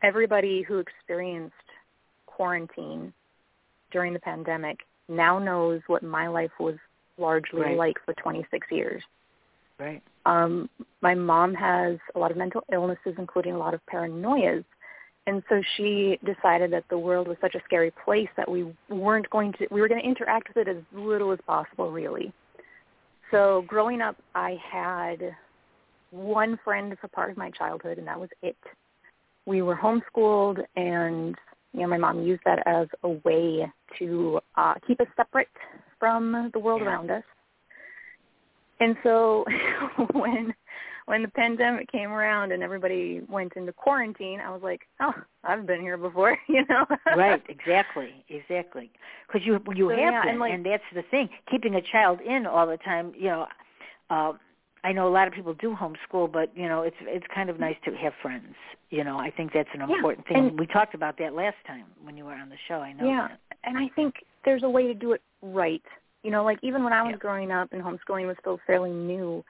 [0.02, 1.54] Everybody who experienced
[2.26, 3.12] quarantine
[3.90, 4.78] during the pandemic
[5.08, 6.76] now knows what my life was
[7.18, 7.76] largely Right.
[7.76, 9.02] like for 26 years.
[9.78, 10.02] Right.
[10.24, 10.68] Um,
[11.00, 14.64] my mom has a lot of mental illnesses, including a lot of paranoias.
[15.26, 19.28] And so she decided that the world was such a scary place that we weren't
[19.30, 22.32] going to, we were going to interact with it as little as possible, really.
[23.32, 25.34] So growing up, I had
[26.10, 28.56] one friend for part of my childhood, and that was it.
[29.46, 31.34] We were homeschooled, and
[31.72, 35.48] you know, my mom used that as a way to uh, keep us separate
[35.98, 36.88] from the world Yeah.
[36.88, 37.24] around us.
[38.80, 39.44] And so
[40.12, 40.54] when
[41.06, 45.14] when the pandemic came around and everybody went into quarantine, I was like, oh,
[45.44, 46.84] I've been here before, you know?
[47.16, 47.42] right.
[47.48, 48.24] Exactly.
[48.28, 48.90] Exactly.
[49.26, 51.28] Because you you So, have yeah, been, and, like- and that's the thing.
[51.50, 53.12] Keeping a child in all the time.
[53.16, 53.46] You know,
[54.10, 54.32] uh,
[54.84, 57.58] I know a lot of people do homeschool, but you know, it's it's kind of
[57.58, 58.54] nice to have friends.
[58.90, 60.36] You know, I think that's an Yeah, important thing.
[60.36, 62.76] and- we talked about that last time when you were on the show.
[62.80, 63.08] I know.
[63.08, 63.38] Yeah, that.
[63.64, 64.14] and I think
[64.44, 65.82] there's a way to do it right.
[66.22, 67.18] You know, like even when I was Yeah.
[67.18, 69.44] growing up and homeschooling was still fairly new,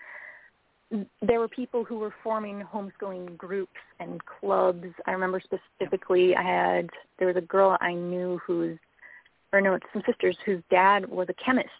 [1.21, 4.87] there were people who were forming homeschooling groups and clubs.
[5.07, 8.79] I remember specifically I had there was a girl I knew whose
[9.53, 11.71] or no, it's some sisters whose dad was a chemist.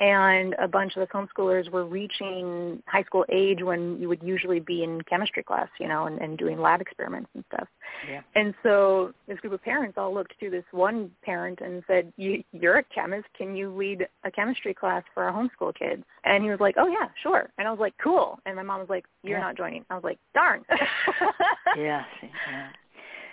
[0.00, 4.58] And a bunch of us homeschoolers were reaching high school age when you would usually
[4.58, 7.68] be in chemistry class, you know, and, and doing lab experiments and stuff.
[8.10, 8.22] Yeah.
[8.34, 12.42] And so this group of parents all looked to this one parent and said, you,
[12.52, 13.28] you're a chemist.
[13.38, 16.02] Can you lead a chemistry class for our homeschool kids?
[16.24, 17.50] And he was like, oh, yeah, sure.
[17.58, 18.40] And I was like, cool.
[18.44, 19.44] And my mom was like, you're Yeah.
[19.44, 19.84] not joining.
[19.88, 20.64] I was like, darn.
[21.76, 22.04] Yeah.
[22.20, 22.68] See, yeah.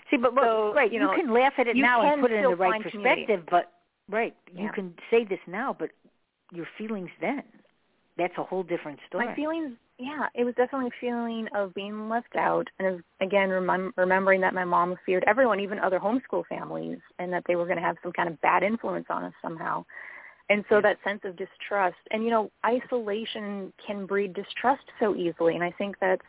[0.09, 2.31] See, but but So, right, you you, know, can laugh at it now and put
[2.31, 3.43] it in the right perspective.
[3.49, 3.71] But
[4.09, 4.71] right, you Yeah.
[4.71, 5.89] can say this now, but
[6.51, 7.43] your feelings then.
[8.17, 9.27] That's a whole different story.
[9.27, 13.49] My feelings, yeah, it was definitely a feeling of being left out, and was, again,
[13.49, 17.65] remem- remembering that my mom feared everyone, even other homeschool families, and that they were
[17.65, 19.85] going to have some kind of bad influence on us somehow.
[20.49, 25.55] And so that sense of distrust, and you know, isolation can breed distrust so easily,
[25.55, 26.25] and I think that's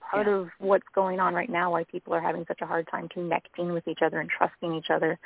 [0.00, 0.34] part Yeah.
[0.34, 1.72] of what's going on right now.
[1.72, 4.90] Why people are having such a hard time connecting with each other and trusting each
[4.90, 5.18] other.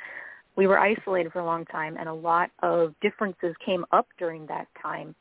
[0.55, 4.45] We were isolated for a long time, and a lot of differences came up during
[4.47, 5.15] that time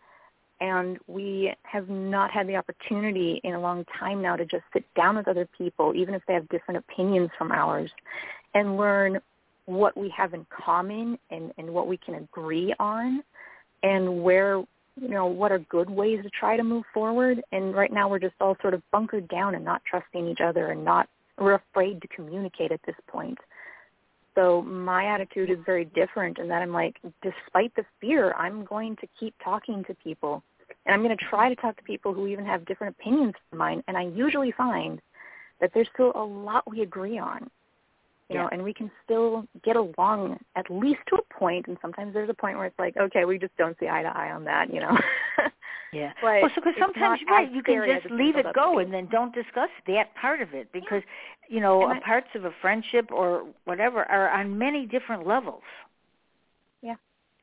[0.60, 4.84] and we have not had the opportunity in a long time now to just sit
[4.94, 7.90] down with other people, even if they have different opinions from ours,
[8.54, 9.18] and learn
[9.64, 13.22] what we have in common and, and what we can agree on
[13.82, 14.58] and where,
[15.00, 17.40] you know, what are good ways to try to move forward.
[17.52, 20.72] And right now we're just all sort of bunkered down and not trusting each other
[20.72, 23.38] and not, we're afraid to communicate at this point.
[24.40, 28.96] So my attitude is very different in that I'm like, despite the fear, I'm going
[28.96, 30.42] to keep talking to people.
[30.86, 33.58] And I'm going to try to talk to people who even have different opinions from
[33.58, 33.82] mine.
[33.86, 34.98] And I usually find
[35.60, 37.50] that there's still a lot we agree on.
[38.30, 42.14] You know, and we can still get along at least to a point, and sometimes
[42.14, 44.44] there's a point where it's like, okay, we just don't see eye to eye on
[44.44, 44.96] that, you know.
[45.92, 46.12] Yeah.
[46.20, 49.34] But well, so because sometimes right, you can just leave it go and then don't
[49.34, 51.02] discuss that part of it because
[51.48, 55.62] you know I- parts of a friendship or whatever are on many different levels.
[56.82, 56.94] Yeah,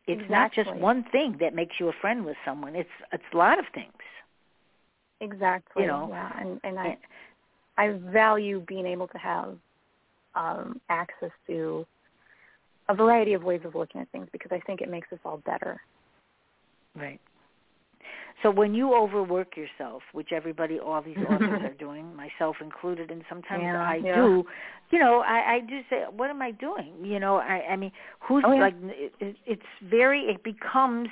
[0.07, 2.75] It's not just one thing that makes you a friend with someone.
[2.75, 3.91] It's it's a lot of things.
[5.19, 5.83] Exactly.
[5.83, 6.97] You know, yeah, and and and-
[7.77, 9.57] I I value being able to have
[10.35, 11.85] um, access to
[12.89, 15.37] a variety of ways of looking at things because I think it makes us all
[15.45, 15.81] better.
[16.95, 17.19] Right.
[18.43, 23.23] So when you overwork yourself, which everybody, all these authors are doing, myself included, and
[23.27, 24.15] sometimes Yeah, I yeah.
[24.15, 24.43] do,
[24.91, 26.93] you know, I, I do say, what am I doing?
[27.03, 28.61] You know, I, I mean, who's Oh, yeah.
[28.61, 31.09] like, it, it- it's very, it becomes,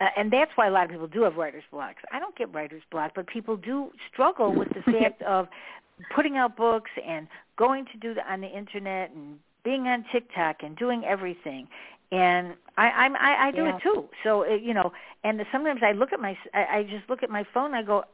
[0.00, 2.02] uh, and that's why a lot of people do have writer's blocks.
[2.12, 5.48] I don't get writer's block, but people do struggle with the fact of
[6.14, 7.26] putting out books and
[7.58, 11.68] going to do the, on the internet and being on TikTok and doing everything.
[12.12, 13.76] And I, I'm, I, I do Yeah.
[13.76, 14.08] it too.
[14.24, 14.92] So it, you know,
[15.24, 17.74] and sometimes I look at my, I, I just look at my phone.
[17.74, 18.04] I go,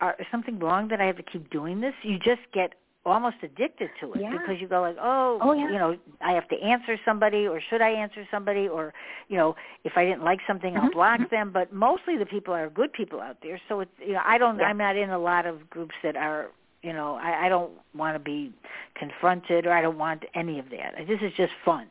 [0.00, 1.94] are, is something wrong that I have to keep doing this?
[2.02, 2.74] You just get
[3.06, 4.32] almost addicted to it Yeah.
[4.32, 5.68] because you go like, oh, Oh, yeah.
[5.68, 8.92] you know, I have to answer somebody, or should I answer somebody, or
[9.28, 11.30] you know, if I didn't like something, I'll Mhm, block mhm.
[11.30, 11.50] them.
[11.52, 13.60] But mostly the people are good people out there.
[13.68, 14.66] So it's, you know, I don't, Yeah.
[14.66, 16.50] I'm not in a lot of groups that are
[16.82, 18.52] you know I, I don't want to be
[18.94, 20.94] confronted or I don't want any of that.
[21.06, 21.86] This is just fun,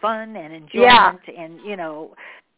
[0.00, 2.14] fun and enjoyment, and you know,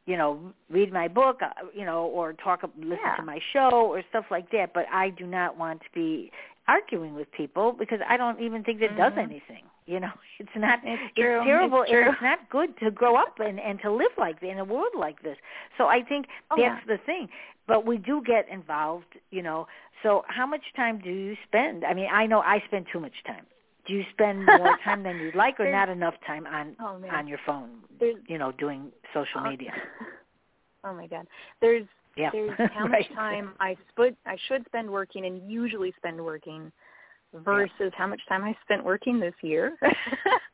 [0.06, 3.16] you know, read my book, uh, you know, or talk, listen yeah.
[3.16, 4.72] to my show or stuff like that.
[4.74, 6.30] But I do not want to be
[6.68, 8.98] arguing with people because I don't even think that mm-hmm.
[8.98, 9.64] does anything.
[9.86, 10.80] You know, it's not.
[10.84, 11.82] It's, it's terrible.
[11.82, 12.10] It's, true.
[12.10, 15.22] it's not good to grow up and and to live like in a world like
[15.22, 15.36] this.
[15.78, 16.96] So I think oh, that's yeah.
[16.96, 17.28] the thing.
[17.68, 19.14] But we do get involved.
[19.30, 19.66] You know,
[20.02, 21.84] so how much time do you spend?
[21.84, 23.46] I mean, I know I spend too much time.
[23.86, 27.26] Do you spend more time than you'd like, or not enough time on oh, on
[27.26, 27.70] your phone?
[27.98, 29.72] There's, you know, doing social uh, media.
[30.84, 31.26] Oh my God.
[31.60, 32.30] There's yeah.
[32.32, 33.06] there's how right.
[33.08, 36.72] much time I split I should spend working and usually spend working
[37.34, 37.88] versus yeah.
[37.92, 39.76] how much time I spent working this year.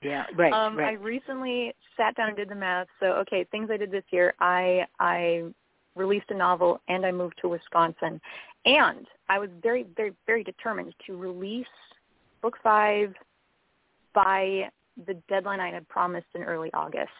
[0.02, 0.90] yeah, right, um, right.
[0.90, 2.86] I recently sat down and did the math.
[3.00, 4.34] So okay, things I did this year.
[4.38, 5.44] I I
[5.96, 8.20] released a novel and I moved to Wisconsin,
[8.64, 11.66] and I was very very very determined to release
[12.40, 13.14] book five
[14.14, 14.68] by
[15.06, 17.10] the deadline I had promised in early August.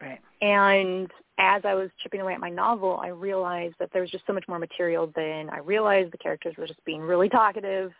[0.00, 0.20] Right.
[0.40, 4.26] And as I was chipping away at my novel, I realized that there was just
[4.26, 6.12] so much more material than I realized.
[6.12, 7.92] The characters were just being really talkative.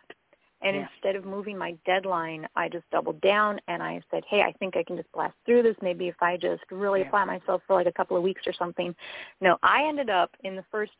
[0.61, 0.87] And yeah.
[0.93, 4.75] instead of moving my deadline, I just doubled down and I said, hey, I think
[4.75, 5.75] I can just blast through this.
[5.81, 7.07] Maybe if I just really yeah.
[7.07, 8.95] apply myself for like a couple of weeks or something.
[9.41, 10.93] No, I ended up in the first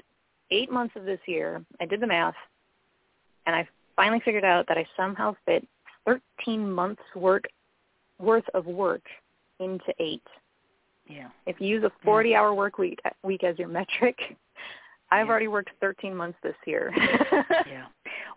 [0.52, 2.36] eight months of this year, I did the math,
[3.46, 5.68] and I finally figured out that I somehow fit
[6.06, 7.46] 13 months work
[8.20, 9.02] worth of work
[9.60, 10.22] into eight.
[11.08, 11.30] Yeah.
[11.46, 14.18] If you use a 40-hour work week week as your metric,
[15.12, 15.32] I've yeah.
[15.32, 16.92] already worked 13 months this year.
[17.68, 17.86] yeah.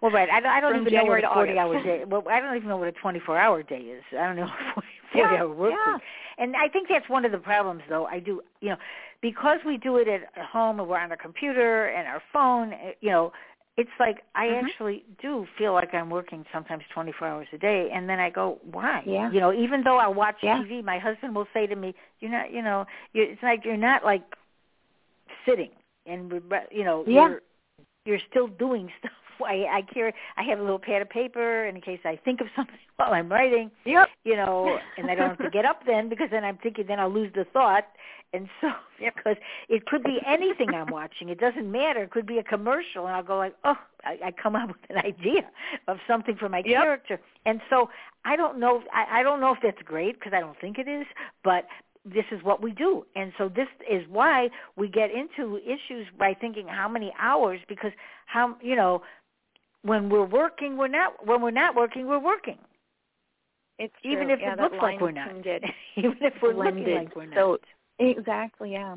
[0.02, 0.28] Well, right.
[0.30, 1.58] I don't, I don't From even know what January a to 40 August.
[1.58, 2.04] hour day.
[2.04, 4.02] Well, I don't even know what a 24 hour day is.
[4.12, 4.42] I don't know
[4.74, 5.94] what 40 Yeah, hour work yeah.
[5.94, 6.02] week.
[6.38, 8.06] And I think that's one of the problems, though.
[8.06, 8.76] I do, you know,
[9.22, 12.72] because we do it at home and we're on our computer and our phone.
[12.74, 13.32] eh, You know,
[13.78, 14.64] it's like I Mhm.
[14.64, 18.58] actually do feel like I'm working sometimes 24 hours a day, and then I go,
[18.72, 19.04] why?
[19.06, 19.30] Yeah.
[19.30, 20.60] You know, even though I watch Yeah.
[20.60, 23.76] TV, my husband will say to me, "You're not, you know, you're, it's like you're
[23.76, 24.24] not like
[25.46, 25.70] sitting
[26.06, 26.32] and
[26.72, 27.28] you know Yeah.
[27.28, 27.42] you're
[28.04, 29.12] you're still doing stuff.
[29.46, 32.48] I I carry I have a little pad of paper in case I think of
[32.56, 34.10] something while I'm writing, Yep.
[34.24, 37.00] you know, and I don't have to get up then because then I'm thinking then
[37.00, 37.86] I'll lose the thought.
[38.34, 38.68] And so
[39.00, 39.14] Yep.
[39.24, 39.36] because
[39.68, 41.28] it could be anything I'm watching.
[41.28, 42.02] It doesn't matter.
[42.02, 44.76] It could be a commercial and I'll go like, "Oh, I, I come up with
[44.90, 45.48] an idea
[45.86, 46.80] of something for my Yep.
[46.82, 47.88] character." And so
[48.24, 50.88] I don't know I, I don't know if that's great because I don't think it
[50.88, 51.06] is,
[51.42, 51.66] but
[52.04, 53.04] this is what we do.
[53.16, 57.92] And so this is why we get into issues by thinking how many hours because
[58.26, 59.02] how you know
[59.82, 62.58] when we're working we're not when we're not working we're working.
[63.78, 64.34] It's Even true.
[64.34, 65.30] if yeah, it looks like we're not.
[65.96, 66.84] Even if we're blended.
[66.84, 67.36] looking like we're not.
[67.36, 67.58] So
[67.98, 68.96] exactly, yeah.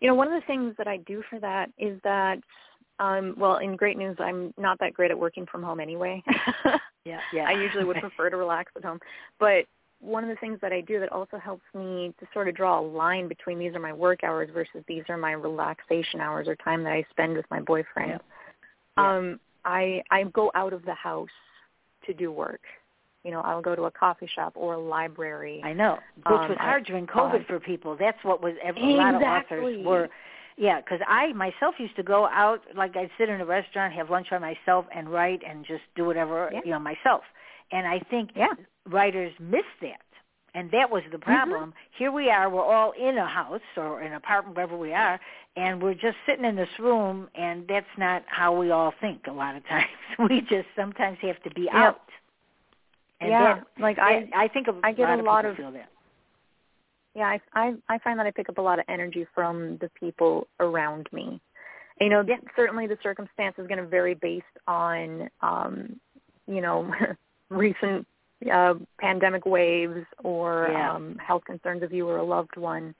[0.00, 2.38] You know, one of the things that I do for that is that
[2.98, 6.22] um well, in great news, I'm not that great at working from home anyway.
[7.04, 7.44] yeah, yeah.
[7.46, 8.98] I usually would prefer to relax at home.
[9.38, 9.64] But
[10.00, 12.80] one of the things that I do that also helps me to sort of draw
[12.80, 16.56] a line between these are my work hours versus these are my relaxation hours or
[16.56, 18.10] time that I spend with my boyfriend.
[18.10, 18.18] Yeah.
[18.98, 19.16] Yeah.
[19.16, 21.28] Um I I go out of the house
[22.06, 22.62] to do work.
[23.24, 25.60] You know, I'll go to a coffee shop or a library.
[25.64, 27.96] I know, which Um, was I- hard during COVID uh, for people.
[27.96, 30.08] That's what was every, a lot of authors were.
[30.56, 34.08] Yeah, because I myself used to go out, like I'd sit in a restaurant, have
[34.08, 36.60] lunch by myself, and write and just do whatever Yeah.
[36.64, 37.24] you know myself.
[37.72, 38.54] And I think Yeah.
[38.86, 40.00] writers miss that,
[40.56, 41.74] and that was the problem.
[41.98, 45.20] Here we are, we're all in a house or an apartment, wherever we are,
[45.56, 49.26] and we're just sitting in this room, and that's not how we all think.
[49.28, 49.86] A lot of times,
[50.30, 51.74] we just sometimes have to be Yep.
[51.74, 52.00] out.
[53.20, 55.56] And yeah, that, like I I think a I get lot a of lot of-
[55.56, 55.90] feel that.
[57.14, 59.90] yeah, I I I find that I pick up a lot of energy from the
[59.98, 61.40] people around me.
[62.00, 62.36] You know, Yeah.
[62.54, 65.98] certainly the circumstance is going to vary based on um,
[66.46, 66.92] you know,
[67.50, 68.06] recent
[68.52, 70.92] uh pandemic waves or Yeah.
[70.94, 72.94] um health concerns of you or a loved one.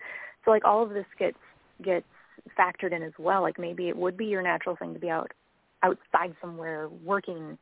[0.45, 1.39] So like all of this gets
[1.83, 2.07] gets
[2.59, 3.43] factored in as well.
[3.43, 5.31] Like maybe it would be your natural thing to be out
[5.83, 7.59] outside somewhere working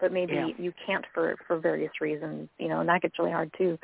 [0.00, 0.48] but maybe Yeah.
[0.58, 3.78] you can't for for various reasons, you know, and that gets really hard too.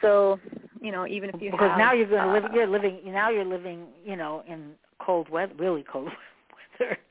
[0.00, 0.40] So,
[0.80, 2.44] you know, even if you because have, now you're going to live.
[2.44, 3.00] uh, You're living.
[3.06, 3.86] Now you're living.
[4.04, 6.10] You know, in cold weather, really cold
[6.80, 6.98] weather.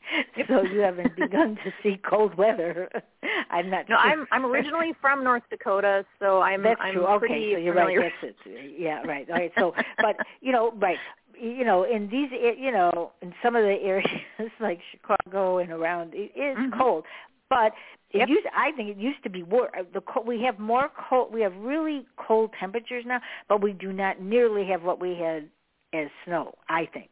[0.47, 2.87] So you haven't begun to see cold weather.
[3.49, 3.89] I'm not.
[3.89, 4.11] No, sure.
[4.11, 7.07] I'm I'm originally from North Dakota, so I'm That's I'm true.
[7.17, 7.99] pretty Okay, so you're familiar.
[8.01, 8.11] right.
[8.21, 8.75] That's it.
[8.77, 9.27] Yeah, right.
[9.29, 9.51] All right.
[9.57, 10.97] So, but you know, right.
[11.39, 14.07] You know, in these, you know, in some of the areas
[14.59, 16.77] like Chicago and around, it is Mhm.
[16.77, 17.05] cold.
[17.49, 17.73] But
[18.11, 18.29] it Yep.
[18.29, 18.47] used.
[18.55, 19.71] I think it used to be war.
[19.93, 21.33] The cold, we have more cold.
[21.33, 25.49] We have really cold temperatures now, but we do not nearly have what we had
[25.93, 26.53] as snow.
[26.69, 27.09] I think.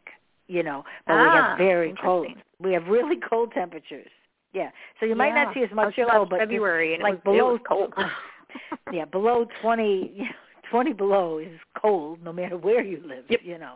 [0.52, 2.28] You know, but we Ah, have very cold.
[2.60, 4.12] We have really cold temperatures.
[4.52, 4.70] Yeah.
[5.00, 7.60] So you might not see as much snow, but February and like it was, below
[7.66, 7.94] cold.
[8.92, 10.30] yeah, below 20, you know,
[10.70, 13.40] 20 below is cold no matter where you live, Yep.
[13.44, 13.76] you know.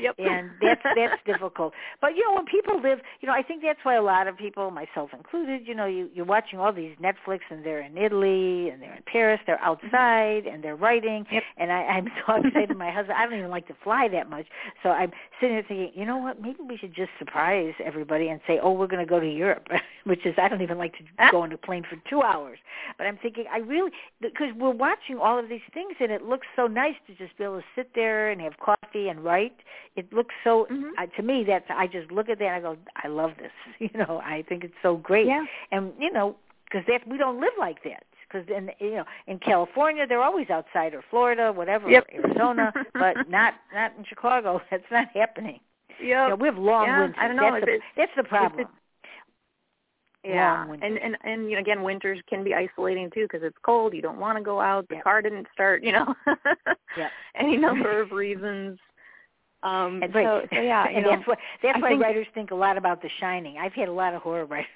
[0.00, 0.16] Yep.
[0.26, 1.72] And that's that's difficult.
[2.00, 4.36] But you know, when people live, you know, I think that's why a lot of
[4.36, 8.70] people, myself included, you know, you you're watching all these Netflix and they're in Italy
[8.70, 9.86] and they're in Paris, they're mm-hmm.
[9.86, 11.26] outside and they're writing.
[11.30, 11.42] Yep.
[11.58, 13.16] And I, I'm so excited to my husband.
[13.18, 14.46] I don't even like to fly that much,
[14.82, 16.40] so I'm sitting there thinking, you know what?
[16.40, 19.68] Maybe we should just surprise everybody and say, oh, we're going to go to Europe,
[20.04, 22.58] which is I don't even like to go on a plane for two hours.
[22.98, 26.46] But I'm thinking, I really because we're watching all of these things and it looks
[26.56, 29.56] so nice to just be able to sit there and have coffee and write.
[29.96, 30.90] It looks so mm-hmm.
[30.98, 33.52] uh, to me that's I just look at that and I go, I love this.
[33.78, 35.26] You know, I think it's so great.
[35.26, 35.44] Yeah.
[35.70, 38.04] And you know, because that we don't live like that.
[38.28, 42.06] Because in you know in California they're always outside or Florida, whatever, yep.
[42.12, 44.60] Arizona, but not not in Chicago.
[44.70, 45.60] That's not happening.
[46.00, 46.24] Yeah.
[46.24, 47.16] You know, we have long yeah, winters.
[47.18, 47.52] I don't know.
[47.52, 48.66] That's, the, that's the problem.
[50.26, 53.94] Yeah, and and and you know, again, winters can be isolating too because it's cold.
[53.94, 54.88] You don't want to go out.
[54.88, 55.04] The Yep.
[55.04, 55.84] car didn't start.
[55.84, 56.14] You know,
[56.96, 57.10] Yep.
[57.36, 58.78] any number of reasons.
[59.66, 60.24] Um, And, right.
[60.24, 62.54] so, so yeah, you and know, that's why that's I why think- writers think a
[62.54, 63.58] lot about The Shining.
[63.58, 64.66] I've had a lot of horror writers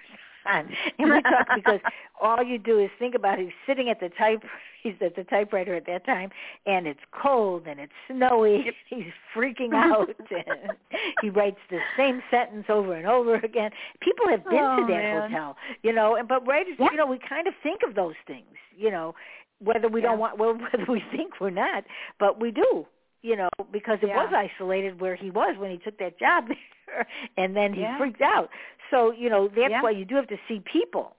[0.47, 0.69] on,
[0.99, 1.81] and we talk because
[2.21, 4.43] all you do is think about he's sitting at the type
[4.83, 6.31] he's at the typewriter at that time,
[6.67, 8.63] and it's cold and it's snowy.
[8.65, 8.75] Yep.
[8.89, 10.73] He's freaking out, and
[11.21, 13.71] he writes the same sentence over and over again.
[14.01, 15.31] People have been Oh, to that man.
[15.31, 16.89] hotel, you know, and but writers, Yeah.
[16.91, 19.15] you know, we kind of think of those things, you know,
[19.63, 20.09] whether we Yeah.
[20.09, 21.85] don't want, well, whether we think we're not,
[22.19, 22.87] but we do
[23.23, 24.17] you know, because it Yeah.
[24.25, 26.49] was isolated where he was when he took that job
[26.87, 27.07] there,
[27.37, 27.99] and then he Yeah.
[27.99, 28.51] freaked out.
[28.91, 29.83] So you know that's Yeah.
[29.83, 31.17] why you do have to see people,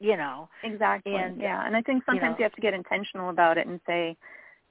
[0.00, 0.48] you know.
[0.62, 1.14] Exactly.
[1.14, 3.80] And, yeah, and I think sometimes know- you have to get intentional about it and
[3.86, 4.16] say,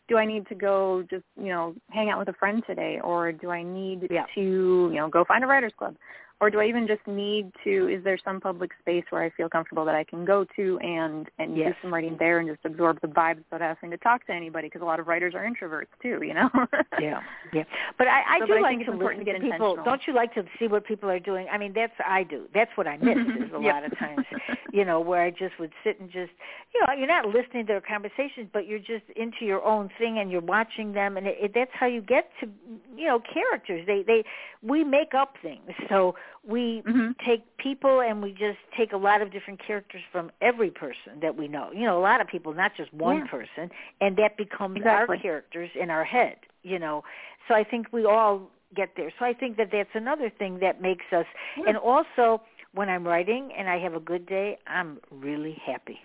[0.08, 3.32] do I need to go just you know hang out with a friend today, or
[3.32, 4.26] do I need Yeah.
[4.36, 5.96] to you know go find a writers club,
[6.40, 7.88] or do I even just need to?
[7.90, 11.28] Is there some public space where I feel comfortable that I can go to and
[11.40, 11.70] and Yes.
[11.70, 14.68] do some writing there and just absorb the vibes without having to talk to anybody?
[14.68, 16.50] Because a lot of writers are introverts too, you know.
[17.00, 17.22] Yeah,
[17.54, 17.64] yeah.
[17.98, 19.76] But I, I So, do but I like it's to important listen to get people.
[19.84, 21.48] Don't you like to see what people are doing?
[21.52, 22.46] I mean, that's I do.
[22.54, 23.74] That's what I miss is a Yep.
[23.74, 24.26] lot of times.
[24.72, 26.32] You know, where I just would sit and just,
[26.74, 30.20] you know, you're not listening to their conversations, but you're just into your own thing
[30.20, 32.50] and you're watching them, and it, it, that's how you get to,
[32.96, 33.86] you know, characters.
[33.88, 34.24] They they
[34.62, 37.18] we make up things, so we Mhm.
[37.20, 41.36] take people and we just take a lot of different characters from every person that
[41.36, 41.72] we know.
[41.72, 43.28] You know, a lot of people, not just one Yeah.
[43.28, 43.72] person,
[44.02, 45.18] and that becomes Exactly.
[45.18, 46.38] our characters in our head.
[46.64, 47.04] You know,
[47.48, 49.12] so I think we all get there.
[49.18, 51.26] So I think that that's another thing that makes us.
[51.56, 51.70] Yeah.
[51.70, 52.42] And also,
[52.74, 56.00] when I'm writing and I have a good day, I'm really happy.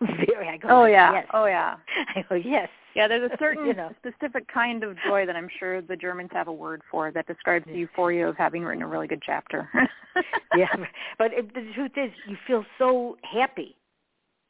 [0.26, 0.48] Very.
[0.48, 0.68] I go.
[0.70, 1.12] Oh yeah.
[1.12, 1.26] Yes.
[1.34, 1.76] Oh yeah.
[2.16, 2.68] I go yes.
[2.96, 3.90] Yeah, there's a certain You know.
[3.98, 7.64] specific kind of joy that I'm sure the Germans have a word for that describes
[7.66, 9.68] the euphoria of having written a really good chapter.
[10.56, 10.66] yeah,
[11.18, 13.76] but it, the truth is, you feel so happy,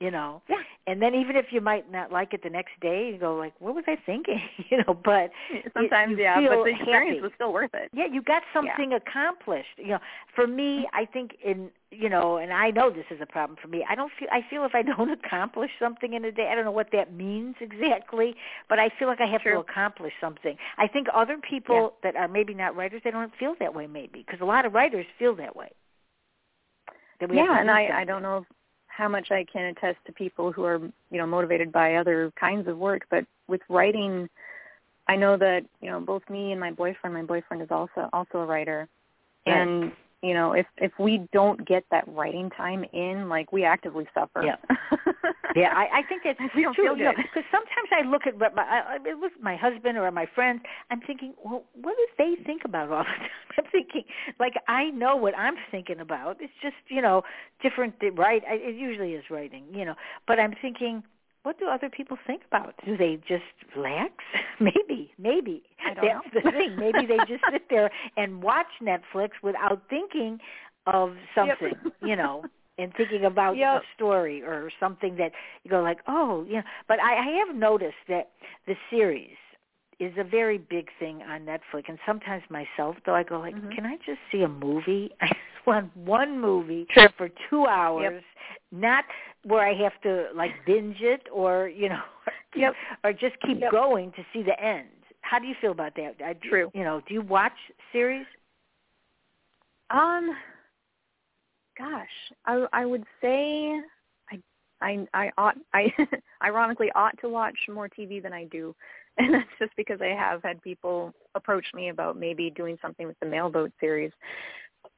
[0.01, 0.43] you know.
[0.49, 0.57] Yeah.
[0.87, 3.53] And then even if you might not like it the next day, you go like,
[3.61, 4.41] "What was I thinking?"
[4.71, 4.95] you know.
[4.95, 5.31] But
[5.75, 7.21] Sometimes, yeah, but the experience happy.
[7.21, 7.91] was still worth it.
[7.93, 9.77] yeah, you got something accomplished.
[9.77, 9.99] You know,
[10.35, 10.97] for me, mm-hmm.
[10.97, 13.85] I think in you know, and I know this is a problem for me.
[13.89, 14.29] I don't feel.
[14.33, 17.13] I feel if I don't accomplish something in a day, I don't know what that
[17.13, 18.35] means exactly,
[18.69, 20.57] but I feel like I have to accomplish something.
[20.79, 24.25] I think other people that are maybe not writers, they don't feel that way, maybe
[24.27, 25.71] because a lot of writers feel that way.
[27.21, 28.47] That we have to Yeah, and I I don't know
[29.01, 32.69] how much I can attest to people who are you know motivated by other kinds
[32.69, 34.29] of work, but with writing,
[35.09, 37.15] I know that you know both me and my boyfriend.
[37.15, 38.87] My boyfriend is also also a writer,
[39.47, 39.57] Right.
[39.57, 39.93] and
[40.23, 44.45] you know if if we don't get that writing time in, like we actively suffer.
[44.45, 44.57] Yeah.
[45.57, 46.85] Yeah, I, I think that's We don't true.
[46.85, 49.99] feel you know, because sometimes I look at what my, I, I- with my husband
[49.99, 50.61] or my friends,
[50.93, 53.29] I'm thinking, well, what do they think about all the time?
[53.59, 54.05] I'm thinking,
[54.39, 56.37] like, I know what I'm thinking about.
[56.41, 57.23] It's just, you know,
[57.63, 57.95] different.
[58.17, 58.43] Right?
[58.47, 59.95] It usually is writing, you know.
[60.29, 61.03] But I'm thinking,
[61.43, 62.75] what do other people think about?
[62.85, 63.43] Do they just
[63.77, 64.13] relax?
[64.61, 65.63] maybe, maybe.
[65.85, 66.51] I don't That's know.
[66.53, 66.77] the thing.
[66.77, 70.39] Maybe they just sit there and watch Netflix without thinking
[70.87, 71.73] of something,
[72.03, 72.45] you know,
[72.79, 73.83] and thinking about Yep.
[73.83, 75.33] a story or something that
[75.65, 76.63] you go like, oh, yeah.
[76.89, 78.31] But I, I have noticed that
[78.67, 79.37] the series
[80.01, 83.71] is a very big thing on Netflix, and sometimes myself, though, I go like, Mhm.
[83.75, 85.15] can I just see a movie?
[85.21, 87.09] I just want one movie True.
[87.19, 88.25] for two hours,
[88.73, 89.05] not
[89.45, 92.03] where I have to like binge it or you know,
[92.55, 92.75] Yep.
[93.05, 93.71] or just keep Yep.
[93.71, 94.89] going to see the end.
[95.21, 96.17] How do you feel about that?
[96.25, 96.71] I, True.
[96.75, 97.53] You know, do you watch
[97.93, 98.27] series?
[99.91, 100.37] Um,
[101.77, 103.81] gosh, I I would say
[104.31, 104.41] I
[104.81, 105.93] I I ought I
[106.43, 108.75] ironically ought to watch more TV than I do,
[109.19, 113.19] and that's just because I have had people approach me about maybe doing something with
[113.21, 114.13] the Mailboat series.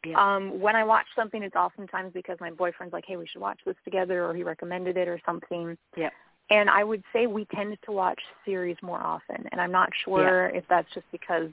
[0.04, 0.16] Yeah.
[0.16, 3.58] Um, when I watch something, it's oftentimes because my boyfriend's like, "Hey, we should watch
[3.64, 5.76] this together," or he recommended it or something.
[5.96, 6.10] Yeah.
[6.50, 10.48] And I would say we tend to watch series more often, and I'm not sure
[10.48, 11.50] if that's just because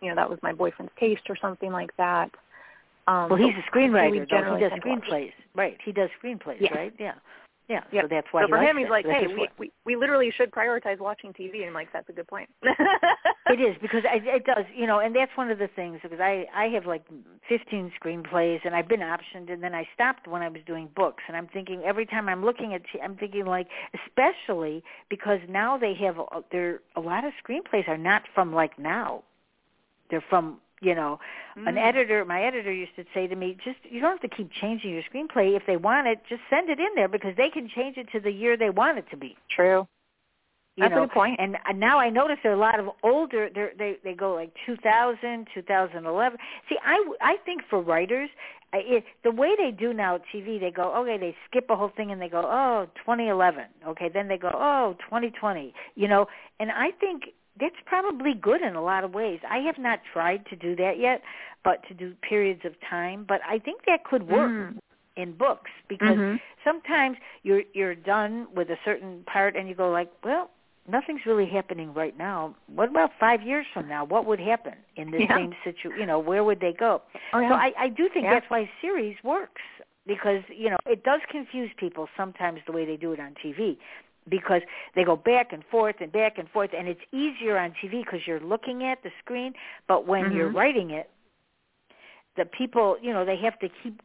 [0.00, 2.30] you know that was my boyfriend's taste or something like that.
[3.06, 4.28] Um, well, he's a screenwriter.
[4.30, 4.56] though.
[4.56, 5.02] He does tend to watch.
[5.02, 5.78] screenplays, right?
[5.84, 6.74] He does screenplays, Yeah.
[6.74, 6.94] right?
[6.98, 7.14] Yeah,
[7.70, 7.84] yeah.
[7.92, 8.02] Yep.
[8.02, 8.90] So that's why so for him, he's it.
[8.90, 12.08] like, That's hey, we, we we literally should prioritize watching TV, and I'm like, that's
[12.08, 12.50] a good point.
[12.62, 16.18] It is because it, it does, you know, and that's one of the things because
[16.18, 17.04] I I have like
[17.48, 21.22] 15 screenplays and I've been optioned and then I stopped when I was doing books
[21.28, 25.94] and I'm thinking every time I'm looking at I'm thinking like especially because now they
[25.94, 29.22] have uh, a- there a lot of screenplays are not from like now.
[30.10, 31.18] They're from you know
[31.56, 31.88] an Mm.
[31.88, 34.90] editor my editor used to say to me just you don't have to keep changing
[34.92, 37.96] your screenplay if they want it just send it in there because they can change
[37.96, 39.86] it to the year they want it to be True.
[40.76, 41.38] you That's a good point.
[41.38, 44.34] and uh, now i notice there are a lot of older they're, they they go
[44.34, 48.30] like 2000 2011 see i i think for writers
[48.72, 51.90] it, the way they do now at tv they go okay they skip a whole
[51.96, 56.26] thing and they go oh 2011 okay then they go oh 2020 you know
[56.60, 57.24] and i think
[57.60, 60.98] that's probably good in a lot of ways i have not tried to do that
[60.98, 61.22] yet
[61.64, 64.76] but to do periods of time but i think that could work Mm.
[65.16, 66.40] in books because Mhm.
[66.64, 70.50] sometimes you're you're done with a certain part and you go like, well,
[70.88, 72.54] nothing's really happening right now.
[72.66, 74.04] What about 5 years from now?
[74.04, 75.36] What would happen in the Yeah.
[75.36, 76.00] same situation?
[76.00, 77.02] you know, where would they go?
[77.32, 77.48] Oh, yeah.
[77.50, 78.34] So I I do think Yeah.
[78.34, 79.62] that's why series works
[80.06, 83.76] because, you know, it does confuse people sometimes the way they do it on TV
[84.30, 84.62] because
[84.94, 88.20] they go back and forth and back and forth and it's easier on TV because
[88.26, 89.52] you're looking at the screen,
[89.88, 90.54] but when you're Mhm.
[90.54, 91.10] writing it
[92.36, 94.00] the people, you know, they have to keep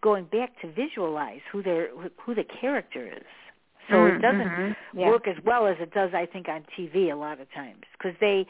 [0.00, 3.24] going back to visualize who their who the character is.
[3.90, 4.76] So it Mm, doesn't mhm.
[4.92, 5.08] Yeah.
[5.08, 8.16] work as well as it does, I think, on TV a lot of times because
[8.20, 8.46] they,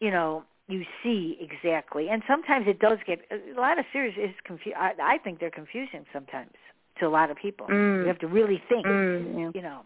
[0.00, 4.34] you know, you see exactly, and sometimes it does get a lot of series is
[4.44, 6.52] confu- I, I think they're confusing sometimes
[7.00, 7.66] to a lot of people.
[7.68, 8.02] Mm.
[8.02, 9.50] You have to really think, Mm, yeah.
[9.54, 9.82] you know.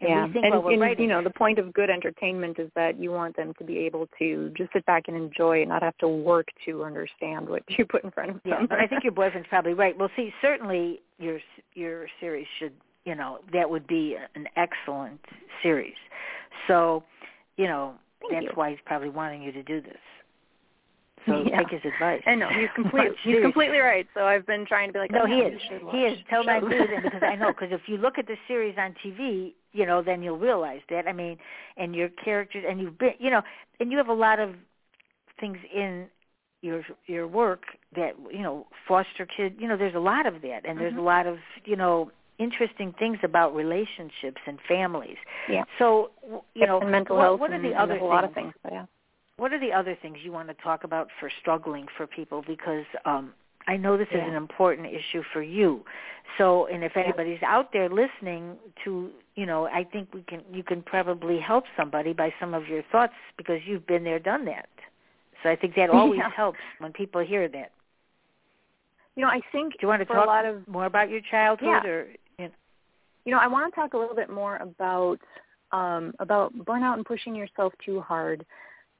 [0.00, 2.58] And yeah, we think and, while we're and you know the point of good entertainment
[2.58, 5.68] is that you want them to be able to just sit back and enjoy, and
[5.68, 8.66] not have to work to understand what you put in front of Yeah, them.
[8.68, 9.96] but I think your boyfriend's probably right.
[9.96, 11.38] Well, see, certainly your
[11.74, 12.72] your series should,
[13.04, 15.20] you know, that would be an excellent
[15.62, 15.94] series.
[16.66, 17.04] So,
[17.56, 18.50] you know, Thank that's you.
[18.54, 19.96] why he's probably wanting you to do this.
[21.28, 21.58] So Yeah.
[21.58, 22.22] take his advice.
[22.26, 23.08] And no, he's complete.
[23.08, 24.06] Watch he's completely right.
[24.14, 25.60] So I've been trying to be like, No, oh, he is.
[25.90, 26.18] He is.
[26.28, 29.54] Tell my dude because I know because if you look at the series on TV,
[29.72, 31.06] you know, then you'll realize that.
[31.08, 31.38] I mean,
[31.76, 33.42] and your characters, and you've been, you know,
[33.80, 34.54] and you have a lot of
[35.40, 36.06] things in
[36.62, 37.62] your your work
[37.94, 39.56] that you know foster kid.
[39.58, 40.98] You know, there's a lot of that, and there's Mhm.
[40.98, 45.18] a lot of you know interesting things about relationships and families.
[45.48, 45.64] Yeah.
[45.78, 46.10] So
[46.54, 47.40] you know, and mental what, health.
[47.40, 48.52] what are the and other a lot of things?
[48.70, 48.86] yeah.
[49.36, 52.42] What are the other things you want to talk about for struggling for people?
[52.46, 53.32] Because um,
[53.66, 55.84] I know this is an important issue for you.
[56.38, 57.02] So, and if Yeah.
[57.02, 61.64] anybody's out there listening to, you know, I think we can, you can probably help
[61.76, 64.68] somebody by some of your thoughts because you've been there, done that.
[65.42, 66.30] So I think that always Yeah.
[66.30, 67.72] helps when people hear that.
[69.16, 71.20] You know, I think Do you want to talk a lot of more about your
[71.20, 71.88] childhood, Yeah.
[71.88, 72.06] or
[72.38, 72.50] you know,
[73.24, 75.18] you know, I want to talk a little bit more about
[75.72, 78.44] um, about burnout and pushing yourself too hard.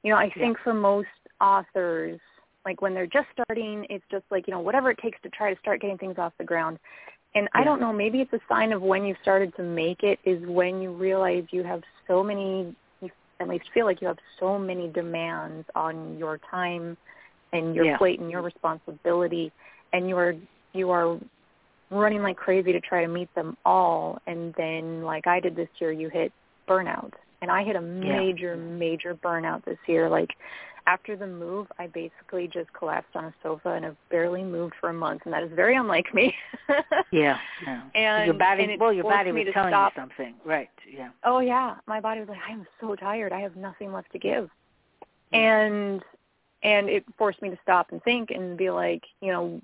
[0.05, 1.07] You know, I think for most
[1.41, 2.19] authors,
[2.63, 5.51] like when they're just starting, it's just like you know whatever it takes to try
[5.51, 6.77] to start getting things off the ground.
[7.33, 10.19] And I don't know, maybe it's a sign of when you've started to make it
[10.23, 14.19] is when you realize you have so many, you at least feel like you have
[14.39, 16.95] so many demands on your time
[17.51, 17.97] and your Yeah.
[17.97, 19.51] plate and your responsibility,
[19.91, 20.35] and you are
[20.73, 21.17] you are
[21.89, 25.69] running like crazy to try to meet them all and then like I did this
[25.79, 26.31] year you hit
[26.67, 27.11] burnout
[27.45, 30.31] and I hit a major major burnout this year like
[30.87, 34.89] after the move I basically just collapsed on a sofa and have barely moved for
[34.89, 36.33] a month and that is very unlike me
[37.11, 37.81] yeah, yeah.
[37.93, 39.93] And- your body, and well, your body was telling stop.
[39.95, 40.69] you something, right?
[40.91, 44.17] Yeah, oh yeah my body was like I'm so tired I have nothing left to
[44.19, 44.49] give
[45.31, 45.39] Yeah.
[45.39, 46.01] and
[46.63, 49.61] and it forced me to stop and think and be like you know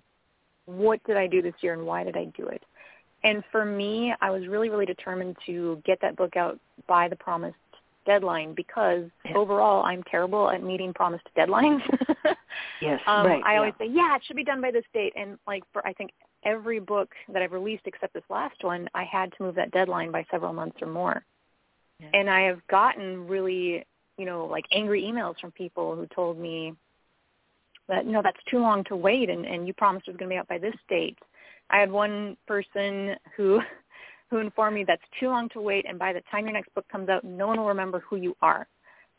[0.66, 2.62] what did I do this year and why did I do it
[3.24, 7.16] and for me I was really really determined to get that book out by the
[7.16, 7.56] promised
[8.06, 9.36] deadline because Yeah.
[9.36, 11.82] overall I'm terrible at meeting promised deadlines
[12.82, 13.44] yes, um, right.
[13.46, 13.58] I yeah.
[13.60, 15.14] always say, yeah, it should be done by this date.
[15.16, 16.12] And like for I think
[16.44, 20.12] every book that I've released except this last one, I had to move that deadline
[20.12, 21.24] by several months or more.
[22.00, 22.10] Yeah.
[22.14, 23.86] And I have gotten really,
[24.18, 26.74] you know, like angry emails from people who told me
[27.88, 30.34] that no, that's too long to wait, and and you promised it was going to
[30.34, 31.18] be out by this date.
[31.70, 33.62] I had one person who
[34.32, 36.86] who informed me that's too long to wait, and by the time your next book
[36.92, 38.68] comes out, no one will remember who you are.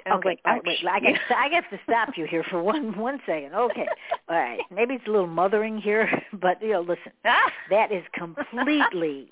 [0.04, 2.42] And I Okay, like, all right, wait, I got I got to stop you here
[2.50, 3.54] for one one second.
[3.54, 3.86] Okay,
[4.28, 6.08] all right, maybe it's a little mothering here,
[6.40, 7.12] but you know, listen,
[7.70, 9.28] that is completely,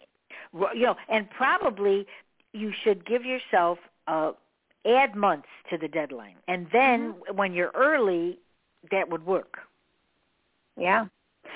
[0.74, 2.06] you know, and probably
[2.52, 4.32] you should give yourself a
[4.86, 7.36] add months to the deadline, and then Mm-hmm.
[7.36, 8.38] when you're early,
[8.90, 9.58] that would work.
[10.76, 11.06] Yeah.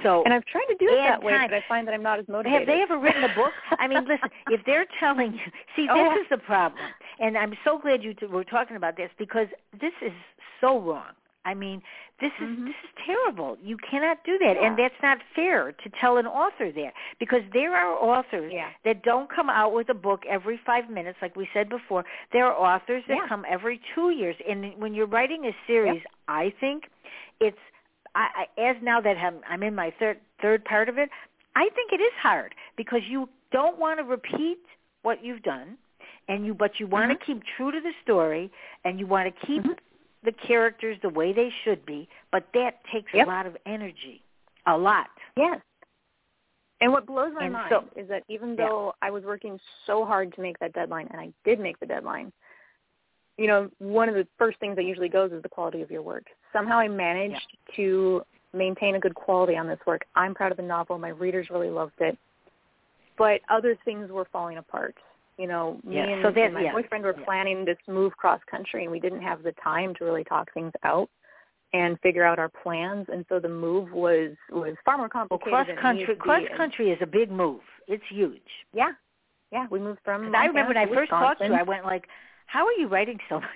[0.03, 1.51] So And I've tried to do it that way, time.
[1.51, 2.61] but I find that I'm not as motivated.
[2.61, 3.55] Have they ever written a book?
[3.79, 5.41] I mean, listen, if they're telling you,
[5.77, 6.23] see, Oh, this yeah.
[6.23, 9.49] is the problem, and I'm so glad you two were talking about this because
[9.81, 10.13] this is
[10.61, 11.13] so wrong.
[11.47, 11.83] I mean,
[12.21, 12.67] this is Mhm.
[12.69, 13.59] this is terrible.
[13.61, 17.77] You cannot do that, and that's not fair to tell an author that because there
[17.77, 18.71] are authors Yeah.
[18.85, 22.05] that don't come out with a book every five minutes, like we said before.
[22.33, 23.29] There are authors that Yeah.
[23.29, 26.89] come every two years, and when you're writing a series, I think
[27.41, 27.59] it's
[28.15, 31.09] I, I, as now that I'm, I'm in my third third part of it,
[31.57, 34.59] I think it is hard because you don't want to repeat
[35.03, 35.77] what you've done,
[36.29, 37.19] and you but you want Mhm.
[37.19, 38.51] to keep true to the story,
[38.85, 39.79] and you want to keep Mhm.
[40.23, 42.09] the characters the way they should be.
[42.31, 43.27] But that takes Yep.
[43.27, 44.23] a lot of energy,
[44.67, 45.11] a lot.
[45.37, 45.61] Yes.
[46.81, 48.69] And what blows my And mind so- is that even Yeah.
[48.69, 51.87] though I was working so hard to make that deadline, and I did make the
[51.87, 52.33] deadline,
[53.37, 56.03] you know, one of the first things that usually goes is the quality of your
[56.03, 56.25] work.
[56.53, 58.23] Somehow I managed to
[58.53, 60.03] maintain a good quality on this work.
[60.15, 60.99] I'm proud of the novel.
[60.99, 62.17] My readers really loved it.
[63.19, 64.95] But other things were falling apart.
[65.37, 67.25] You know, me Yeah, and, so that- and my yeah, boyfriend were yeah.
[67.25, 70.73] planning this move cross country, and we didn't have the time to really talk things
[70.85, 71.11] out
[71.73, 73.09] and figure out our plans.
[73.13, 75.53] And so the move was was far more Well, complicated.
[75.53, 77.63] cross than country, cross country is a big move.
[77.89, 78.41] It's huge.
[78.73, 78.93] Yeah,
[79.51, 79.67] yeah.
[79.71, 82.07] We moved from I remember when I first talked to you, I went like,
[82.47, 83.51] "How are you writing so much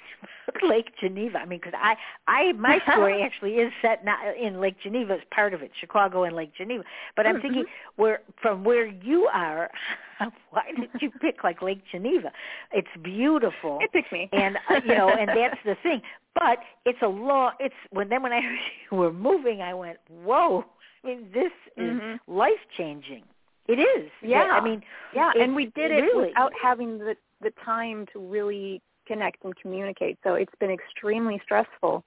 [0.48, 4.60] about Lake Geneva?" I mean, because I, I, my story actually is set not in
[4.60, 5.14] Lake Geneva.
[5.14, 6.84] It's part of it, Chicago and Lake Geneva.
[7.16, 7.42] But I'm Mhm.
[7.42, 7.64] thinking,
[7.96, 9.70] where from where you are,
[10.50, 12.32] why did you pick like Lake Geneva?
[12.72, 13.78] It's beautiful.
[13.80, 14.28] It picked me.
[14.32, 16.02] and uh, you know, and that's the thing.
[16.34, 17.52] But it's a law.
[17.58, 18.58] It's when then when I heard
[18.90, 20.64] you were moving, I went, "Whoa!"
[21.04, 22.18] I mean, this is Mhm.
[22.26, 23.24] life changing.
[23.68, 24.10] It is.
[24.22, 24.48] Yeah.
[24.52, 24.82] I mean,
[25.12, 29.44] Yeah, It- and we did it really- without having the the time to really connect
[29.44, 30.18] and communicate.
[30.22, 32.04] So it's been extremely stressful.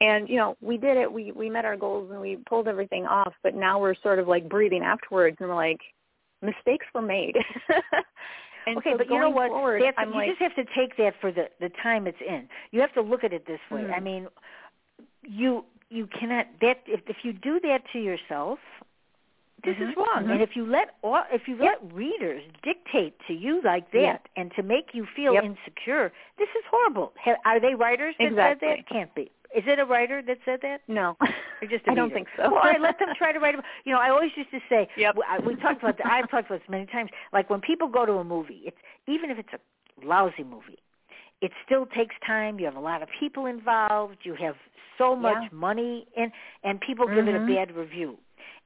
[0.00, 1.12] And you know, we did it.
[1.12, 3.34] We we met our goals and we pulled everything off.
[3.42, 5.80] But now we're sort of like breathing afterwards, and we're like,
[6.40, 7.36] mistakes were made.
[8.66, 9.48] and okay, so but you know what?
[9.48, 12.48] Forward, I'm you like, just have to take that for the the time it's in.
[12.70, 13.82] You have to look at it this way.
[13.82, 13.92] Mhm.
[13.92, 14.28] I mean,
[15.22, 18.58] you you cannot that if if you do that to yourself,
[19.64, 20.24] this is Mhm, wrong.
[20.26, 20.32] mhm.
[20.32, 21.80] And if you let au- if you Yep.
[21.82, 24.28] let readers dictate to you like that Yep.
[24.36, 25.44] and to make you feel Yep.
[25.44, 27.12] insecure, this is horrible.
[27.44, 28.68] Are they writers that Exactly.
[28.68, 28.86] said that?
[28.86, 29.30] Can't be.
[29.54, 30.82] Is it a writer that said that?
[30.88, 31.16] no,
[31.62, 32.50] Or just a I don't think so.
[32.50, 33.62] Well, I let them try to write a.
[33.84, 34.88] You know, I always used to say.
[34.96, 35.16] Yep.
[35.16, 35.96] w- I- We talked about.
[35.98, 37.10] The, I've talked about this many times.
[37.32, 40.78] Like when people go to a movie, it's even if it's a lousy movie,
[41.40, 42.58] it still takes time.
[42.58, 44.18] You have a lot of people involved.
[44.22, 44.56] You have
[44.96, 45.48] so much Yeah.
[45.52, 46.30] money, and
[46.62, 47.46] and people give it a Mhm.
[47.56, 48.18] bad review,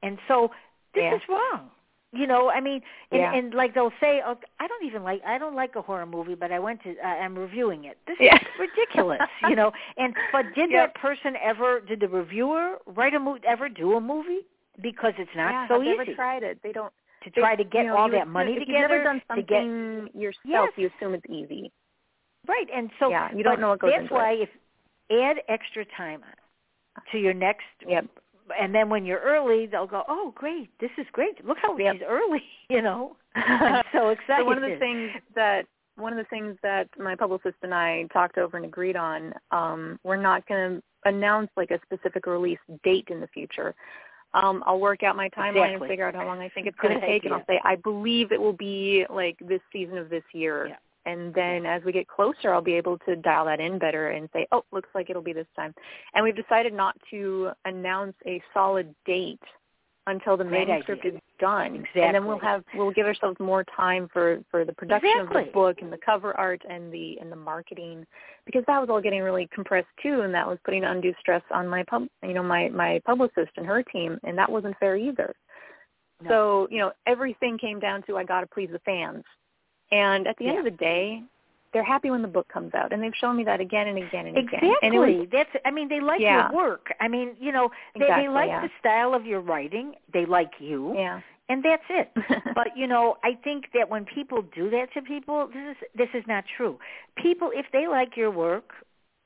[0.03, 0.51] and so
[0.95, 1.15] this Yeah.
[1.15, 1.69] is wrong.
[2.13, 2.81] You know, I mean,
[3.11, 3.33] and, Yeah.
[3.35, 6.35] and like they'll say, oh, I don't even like, I don't like a horror movie,
[6.35, 7.97] but I went to, uh, I'm reviewing it.
[8.07, 8.35] This Yeah.
[8.35, 9.19] is ridiculous,
[9.49, 9.73] you know.
[9.97, 10.93] And but did Yep.
[10.93, 14.45] that person ever, did the reviewer write a movie, ever do a movie?
[14.81, 16.61] Because it's not yeah, so easy ever tried it?
[16.63, 16.93] They don't.
[17.23, 19.21] to they- try to get you know, all that assume- money together You've never done
[19.35, 20.43] to get yourself.
[20.45, 20.71] Yes.
[20.77, 21.71] You assume it's easy.
[22.47, 22.69] right.
[22.73, 24.49] And so Yeah, you don't know what goes That's into why it.
[25.09, 28.05] if add extra time on to your next Yep.
[28.59, 30.69] And then when you're early, they'll go, "Oh, great!
[30.79, 31.43] This is great!
[31.45, 31.93] Look how Yep.
[31.93, 34.41] she's early!" You know, I'm so excited.
[34.41, 35.67] So one of the things that
[35.97, 39.99] one of the things that my publicist and I talked over and agreed on, um,
[40.03, 43.75] we're not going to announce like a specific release date in the future.
[44.33, 45.73] Um, I'll work out my timeline Exactly.
[45.73, 47.33] and figure out how long I think it's going to take, and.
[47.33, 50.67] I'll say I believe it will be like this season of this year.
[50.67, 50.75] Yeah.
[51.05, 54.29] And then as we get closer, I'll be able to dial that in better and
[54.33, 55.73] say, oh, looks like it'll be this time.
[56.13, 59.39] And we've decided not to announce a solid date
[60.07, 61.17] until the Great manuscript idea.
[61.17, 61.75] is done.
[61.75, 62.01] Exactly.
[62.03, 65.51] And then we'll have we'll give ourselves more time for for the production of the
[65.51, 68.05] book and the cover art and the and the marketing
[68.45, 71.67] because that was all getting really compressed too and that was putting undue stress on
[71.67, 75.33] my pub you know my my publicist and her team and that wasn't fair either.
[76.21, 76.29] No.
[76.29, 79.23] So, you know, everything came down to I got to please the fans.
[79.91, 81.21] And at the end of the day,
[81.73, 84.27] they're happy when the book comes out and they've shown me that again and again
[84.27, 84.61] and again.
[84.81, 84.87] Exactly.
[84.87, 85.49] It was, That's.
[85.65, 86.47] I mean, they like Yeah.
[86.49, 86.87] your work.
[87.01, 88.61] I mean, you know, they Exactly, they like yeah.
[88.61, 89.93] the style of your writing.
[90.13, 91.19] They like you, yeah.
[91.49, 92.11] and that's it.
[92.55, 96.09] but you know, I think that when people do that to people, this is this
[96.13, 96.79] is not true.
[97.17, 98.71] People, if they like your work,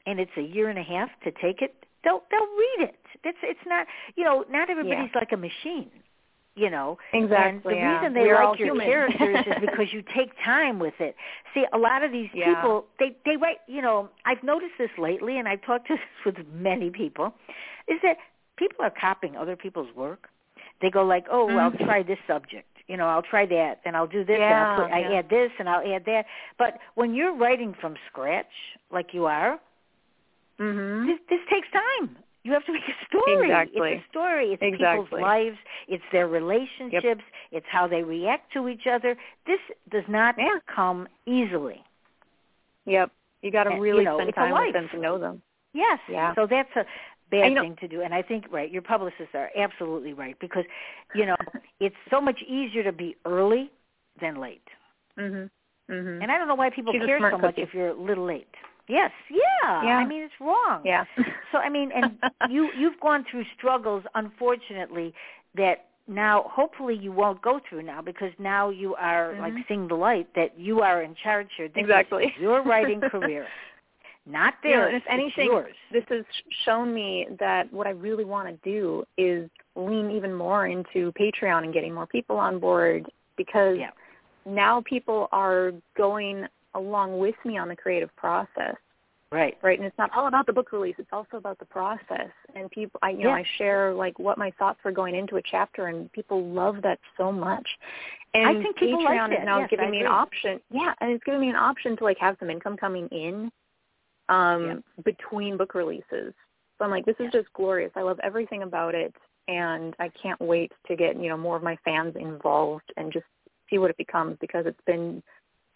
[0.07, 2.99] and it's a year and a half to take it, they'll they'll read it.
[3.23, 3.85] That's it's not.
[4.15, 5.91] You know, not everybody's like a machine.
[6.59, 7.53] You know, Exactly.
[7.53, 7.93] and the yeah.
[7.99, 8.85] reason they We're like your human.
[8.85, 11.15] characters is because you take time with it.
[11.53, 12.53] See, a lot of these Yeah.
[12.53, 13.59] people, they they write.
[13.67, 17.33] You know, I've noticed this lately, and I've talked to this with many people,
[17.87, 18.17] is that
[18.57, 20.29] people are copying other people's work.
[20.81, 21.85] They go like, "Oh, well, Mhm.
[21.85, 24.75] try this subject," You know, I'll try that, and I'll do this, yeah, and I'll
[24.83, 24.91] put.
[24.91, 26.25] I add this, and I'll add that.
[26.57, 28.53] But when you're writing from scratch,
[28.91, 29.59] like you are,
[30.59, 31.05] Mhm.
[31.07, 32.17] this, this takes time.
[32.49, 33.45] You have to make a story.
[33.47, 33.89] Exactly.
[33.91, 34.53] It's a story.
[34.53, 35.03] It's Exactly.
[35.05, 35.57] people's lives.
[35.87, 37.21] It's their relationships.
[37.51, 39.15] It's how they react to each other.
[39.45, 39.59] This
[39.91, 40.57] does not Yeah.
[40.65, 41.83] come easily.
[42.85, 43.11] Yep.
[43.43, 45.43] You got to And, you really know, spend time with them to know them.
[45.73, 45.99] Yes.
[46.09, 46.33] Yeah.
[46.33, 46.85] So that's a
[47.29, 48.01] bad And, you know- thing to do.
[48.01, 50.65] And I think right, your publicists are absolutely right because,
[51.13, 51.37] you know,
[51.79, 53.69] it's so much easier to be early
[54.19, 54.67] than late.
[55.17, 55.51] Mhm.
[55.87, 56.23] Mhm.
[56.23, 57.61] And I don't know why people She's care so much cookie.
[57.61, 58.55] if you're a little late.
[58.89, 59.11] Yes.
[59.29, 59.83] Yeah.
[59.85, 59.97] Yeah.
[59.97, 60.81] I mean, it's wrong.
[60.83, 61.05] yeah.
[61.51, 62.17] So I mean, and
[62.49, 65.13] you you've gone through struggles, unfortunately,
[65.55, 69.67] that now hopefully you won't go through now because now you are like Mhm.
[69.67, 71.67] seeing the light that you are in charge here.
[71.67, 72.33] This is Exactly.
[72.39, 73.45] your writing career,
[74.25, 74.87] not theirs.
[74.93, 75.75] and if anything, yours.
[75.91, 76.25] this has
[76.65, 81.63] shown me that what I really want to do is lean even more into Patreon
[81.63, 83.05] and getting more people on board
[83.37, 83.91] because Yeah.
[84.45, 88.75] now people are going along with me on the creative process,
[89.31, 89.57] Right.
[89.61, 89.77] right?
[89.77, 92.31] And it's not all about the book release; it's also about the process.
[92.55, 95.41] And people, I you know, I share like what my thoughts were going into a
[95.41, 97.67] chapter, and people love that so much.
[98.33, 100.59] And I think people Patreon is now Yes, giving I me an option.
[100.69, 103.51] Yeah, and it's giving me an option to like have some income coming in
[104.29, 104.75] um Yeah.
[105.03, 106.33] between book releases.
[106.77, 107.41] So I'm like, this is Yeah.
[107.41, 107.91] just glorious.
[107.95, 109.13] I love everything about it
[109.49, 113.25] and I can't wait to get, you know, more of my fans involved and just
[113.69, 115.23] see what it becomes because it's been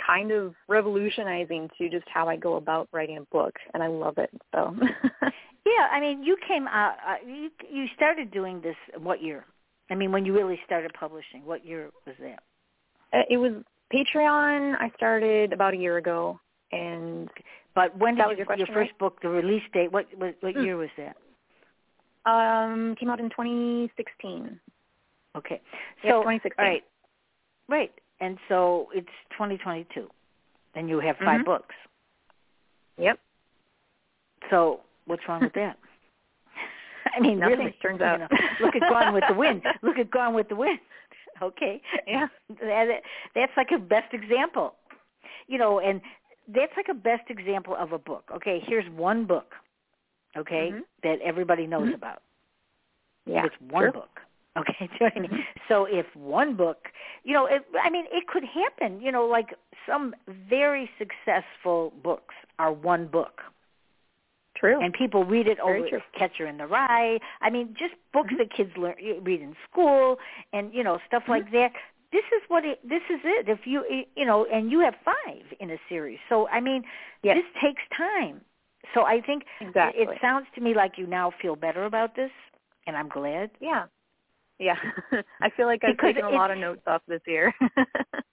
[0.05, 4.17] kind of revolutionizing to just how I go about writing a book and I love
[4.17, 4.29] it.
[4.53, 4.75] So
[5.65, 6.95] Yeah, I mean, you came out.
[7.07, 9.45] Uh, you you started doing this what year?
[9.89, 12.43] I mean, when you really started publishing, what year was that?
[13.13, 13.53] Uh, it was
[13.93, 16.39] Patreon I started about a year ago
[16.71, 17.29] and
[17.75, 19.91] But when That did was you, your first book, the release date?
[19.91, 20.63] What what, what Hmm.
[20.63, 21.15] year was that?
[22.25, 24.59] um came out in 2016.
[25.35, 25.61] Okay,
[26.03, 26.65] Yep, so 2016.
[26.65, 26.83] right,
[27.67, 30.09] right, and so it's 2022,
[30.75, 31.45] and you have 5 Mhm.
[31.45, 31.75] books.
[32.97, 33.19] Yep.
[34.49, 35.77] So what's wrong with that?
[37.15, 38.19] I mean, Nothing, really, turns you out.
[38.19, 38.27] know,
[38.59, 39.63] look at Gone with the Wind.
[39.81, 40.79] Look at Gone with the Wind.
[41.41, 42.27] Okay, Yeah.
[42.61, 43.01] that,
[43.33, 44.75] that's like a best example,
[45.47, 45.99] you know, and
[46.47, 48.29] that's like a best example of a book.
[48.35, 49.55] Okay, here's one book,
[50.37, 50.83] okay, Mhm.
[51.01, 51.95] that everybody knows Mhm.
[51.95, 52.21] about.
[53.25, 53.45] Yeah.
[53.45, 53.91] It's one sure.
[53.93, 54.21] book.
[54.57, 55.45] Okay, do you know what I mean?
[55.67, 56.89] So if one book,
[57.23, 59.01] you know, it, I mean, it could happen.
[59.01, 59.55] You know, like
[59.87, 60.13] some
[60.49, 63.41] very successful books are one book,
[64.55, 64.79] True.
[64.81, 65.99] and people read it over true.
[66.17, 67.17] Catcher in the Rye.
[67.41, 68.37] I mean, just books Mhm.
[68.37, 70.19] that kids learn read in school,
[70.53, 71.55] and you know, stuff like Mm-hmm.
[71.55, 71.73] that.
[72.11, 72.79] This is what it.
[72.87, 73.49] This is it.
[73.49, 76.83] If you, you know, and you have five in a series, so I mean,
[77.23, 77.37] Yes.
[77.37, 78.41] this takes time.
[78.93, 80.03] So I think Exactly.
[80.03, 82.31] it sounds to me like you now feel better about this,
[82.85, 83.49] and I'm glad.
[83.59, 83.85] Yeah.
[84.63, 84.77] Yeah.
[85.41, 87.53] I feel like I've Because taken a lot of notes off this year.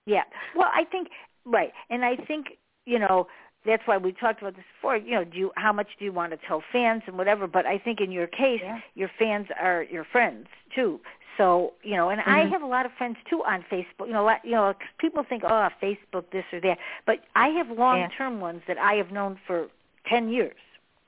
[0.07, 0.23] Yeah.
[0.57, 1.09] Well, I think
[1.45, 3.29] right, and I think you know
[3.65, 4.97] that's why we talked about this before.
[4.97, 7.47] You know, do you how much do you want to tell fans and whatever?
[7.47, 8.81] But I think in your case, Yeah.
[8.97, 11.01] your fans are your friends too.
[11.37, 12.51] So you know, and I Mhm.
[12.51, 14.07] have a lot of friends too on Facebook.
[14.09, 17.71] You know, lot- you know, people think, oh, Facebook this or that, but I have
[17.71, 19.69] long-term ones that I have known for
[20.07, 20.57] ten years.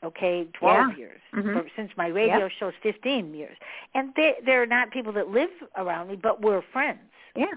[0.04, 0.96] Okay, twelve Yeah.
[0.96, 1.52] years Mhm.
[1.62, 2.50] for, since my radio Yep.
[2.58, 3.56] show's fifteen years,
[3.94, 7.00] and they they're not people that live around me, but we're friends,
[7.36, 7.54] yeah.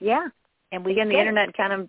[0.00, 0.28] Yeah.
[0.72, 1.18] and we Again, the it.
[1.18, 1.88] internet kind of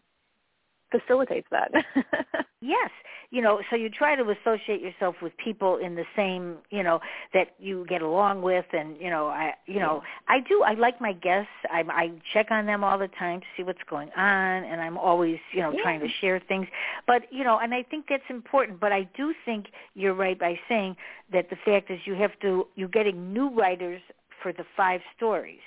[0.94, 1.72] facilitates that.
[2.66, 2.92] Yes,
[3.30, 7.02] you know, so you try to associate yourself with people in the same, you know,
[7.34, 10.64] that you get along with, and you know, I, you know, I do.
[10.64, 11.50] I like my guests.
[11.70, 14.98] I, I check on them all the time to see what's going on, and I'm
[14.98, 16.68] always, you know, trying to share things.
[17.06, 18.80] But you know, and I think that's important.
[18.80, 20.96] But I do think you're right by saying
[21.34, 24.02] that the fact is you have to you're getting new writers
[24.42, 25.60] for the five stories.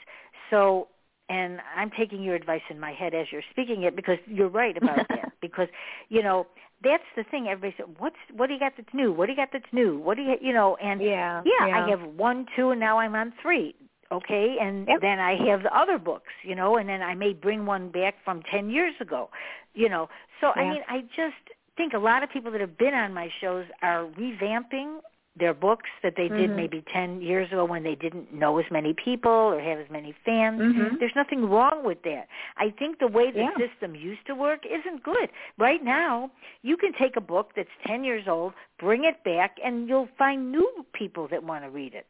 [0.49, 0.89] So
[1.29, 4.77] and I'm taking your advice in my head as you're speaking it because you're right
[4.77, 5.33] about that.
[5.41, 5.68] Because
[6.09, 6.47] you know
[6.83, 7.49] that's the thing.
[7.49, 9.12] Everybody said, "What's what do you got that's new?
[9.12, 9.99] What do you got that's new?
[9.99, 11.43] What do you you know?" And yeah.
[11.45, 13.74] yeah, I have one, two, and now I'm on three.
[14.12, 15.01] Okay, and Yep.
[15.01, 18.14] then I have the other books, you know, and then I may bring one back
[18.24, 19.31] from ten years ago,
[19.74, 20.09] you know.
[20.41, 21.35] So I mean, I just
[21.77, 25.01] think a lot of people that have been on my shows are revamping
[25.37, 26.57] their books that they did Mhm.
[26.57, 30.12] maybe 10 years ago when they didn't know as many people or have as many
[30.12, 30.61] fans.
[30.61, 30.99] Mhm.
[30.99, 32.28] There's nothing wrong with that.
[32.57, 33.57] I think the way the Yeah.
[33.57, 35.30] system used to work isn't good.
[35.59, 36.30] Right now,
[36.62, 40.51] you can take a book that's 10 years old, bring it back, and you'll find
[40.51, 42.07] new people that want to read it.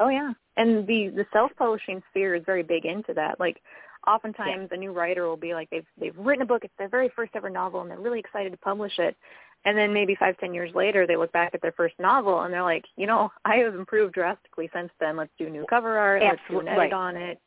[0.00, 0.32] Oh yeah.
[0.56, 3.40] And the the self-publishing sphere is very big into that.
[3.40, 3.60] Like
[4.06, 7.08] oftentimes a new writer will be like they've they've written a book, it's their very
[7.08, 9.16] first ever novel and they're really excited to publish it.
[9.64, 12.52] And then maybe five, ten years later they look back at their first novel and
[12.54, 15.16] they're like, you know, I have improved drastically since then.
[15.16, 17.38] Let's do new cover art, let's do an edit on it.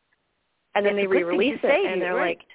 [0.76, 2.38] and then they a good thing re-release it, say, and they're right.
[2.38, 2.48] like,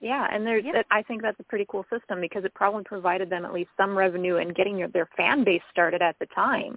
[0.00, 0.64] yeah, and there's.
[0.64, 0.82] Yeah.
[0.90, 3.96] I think that's a pretty cool system because it probably provided them at least some
[3.96, 6.76] revenue and getting your, their fan base started at the time.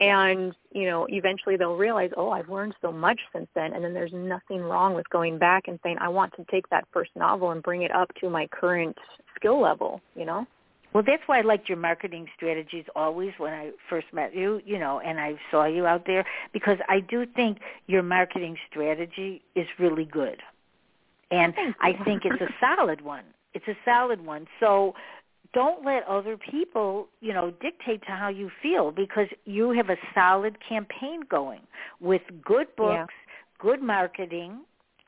[0.00, 3.92] And you know, eventually they'll realize, oh, I've learned so much since then, and then
[3.92, 7.50] there's nothing wrong with going back and saying, I want to take that first novel
[7.50, 8.96] and bring it up to my current
[9.36, 10.00] skill level.
[10.16, 10.46] You know.
[10.94, 14.78] Well, that's why I liked your marketing strategies always when I first met you, you
[14.78, 19.66] know, and I saw you out there because I do think your marketing strategy is
[19.78, 20.40] really good.
[21.32, 23.24] And I think it's a solid one.
[23.54, 24.46] It's a solid one.
[24.60, 24.94] So
[25.52, 29.96] don't let other people, you know, dictate to how you feel because you have a
[30.14, 31.62] solid campaign going
[32.00, 33.14] with good books,
[33.58, 34.60] good marketing,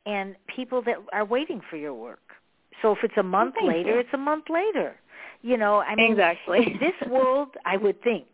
[0.04, 2.20] and people that are waiting for your work.
[2.82, 4.00] So if it's a month thank later, you.
[4.00, 4.96] it's a month later.
[5.42, 6.76] You know, I mean, Exactly.
[6.80, 8.26] this world, I would think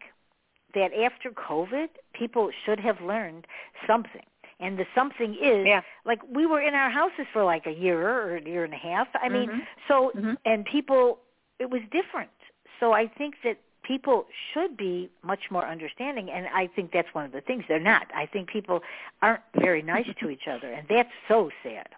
[0.75, 3.47] that after COVID, people should have learned
[3.87, 4.23] something.
[4.61, 5.83] And the something is Yeah.
[6.05, 8.77] like we were in our houses for like a year or a year and a
[8.77, 9.09] half.
[9.15, 9.67] I mean, Mhm.
[9.89, 10.37] so Mhm.
[10.45, 11.19] and people
[11.59, 12.31] it was different.
[12.81, 17.25] So I think that people should be much more understanding and I think that's one
[17.25, 18.07] of the things they're not.
[18.15, 18.83] I think people
[19.21, 21.89] aren't very nice to each other and that's so sad.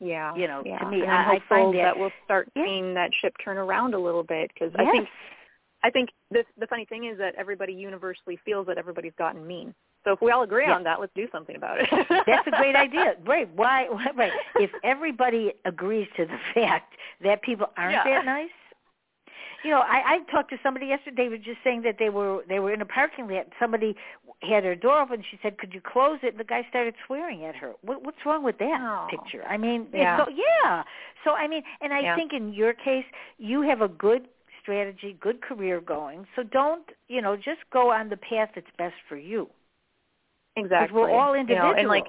[0.00, 0.34] Yeah.
[0.34, 0.88] You know, to yeah.
[0.88, 2.64] me, and I- I'm find hopeful that- we'll start Yeah.
[2.64, 5.08] seeing that ship turn around a little bit because I think
[5.82, 9.74] I think the the funny thing is that everybody universally feels that everybody's gotten mean.
[10.04, 10.74] So if we all agree Yeah.
[10.76, 11.88] on that, let's do something about it.
[12.26, 13.16] That's a great idea.
[13.24, 13.48] Right.
[13.54, 14.32] Why right.
[14.56, 18.04] If everybody agrees to the fact that people aren't Yeah.
[18.04, 18.50] that nice.
[19.64, 21.24] You know, I, I talked to somebody yesterday.
[21.24, 23.46] They were just saying that they were they were in a parking lot.
[23.58, 23.96] Somebody
[24.42, 25.24] had her door open.
[25.30, 27.72] She said, "Could you close it?" And the guy started swearing at her.
[27.82, 29.08] What, what's wrong with that Oh.
[29.10, 29.44] picture?
[29.44, 30.24] I mean, Yeah.
[30.24, 30.82] so yeah.
[31.24, 32.14] So I mean, and I Yeah.
[32.16, 33.06] think in your case,
[33.38, 34.28] you have a good
[34.60, 36.26] strategy, good career going.
[36.36, 39.48] So don't you know just go on the path that's best for you.
[40.56, 40.94] Exactly.
[40.94, 41.76] we're all You know, individuals.
[41.78, 42.06] and like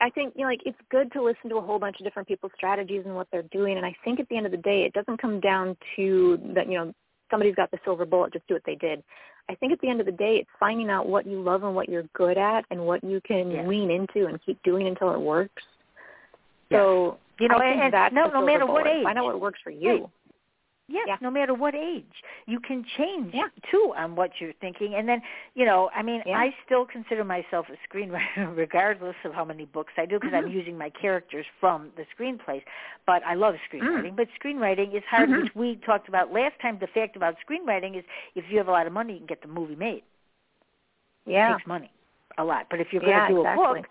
[0.00, 2.28] I think you know, like it's good to listen to a whole bunch of different
[2.28, 3.76] people's strategies and what they're doing.
[3.76, 6.68] And I think at the end of the day, it doesn't come down to that.
[6.68, 6.92] You know,
[7.32, 9.02] somebody's got the silver bullet, just do what they did.
[9.48, 11.74] I think at the end of the day, it's finding out what you love and
[11.74, 13.66] what you're good at, and what you can Yes.
[13.66, 15.62] lean into and keep doing until it works.
[16.70, 16.78] Yes.
[16.78, 19.02] So You know, and, and no, no matter what age.
[19.02, 20.08] Find out what works for you.
[20.92, 21.16] Yes, Yeah.
[21.22, 22.22] no matter what age.
[22.46, 23.48] You can change Yeah.
[23.70, 24.94] too on what you're thinking.
[24.94, 25.22] And then,
[25.54, 26.38] you know, I mean, Yeah.
[26.38, 30.44] I still consider myself a screenwriter regardless of how many books I do because I'm
[30.50, 30.52] Mhm.
[30.52, 32.62] using my characters from the screenplays.
[33.06, 34.12] But I love screenwriting.
[34.12, 34.16] Mm.
[34.16, 35.42] But screenwriting is hard, Mhm.
[35.44, 36.78] which we talked about last time.
[36.78, 39.40] The fact about screenwriting is if you have a lot of money, you can get
[39.40, 40.04] the movie made.
[41.24, 41.54] It Yeah.
[41.54, 41.90] takes money,
[42.36, 42.66] a lot.
[42.68, 43.64] But if you're going Yeah, to do exactly.
[43.64, 43.88] a book,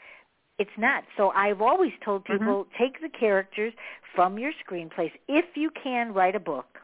[0.60, 1.04] it's not.
[1.18, 2.38] So I've always told Mhm.
[2.40, 3.74] people take the characters
[4.14, 5.12] from your screenplays.
[5.28, 6.80] If you can write a book,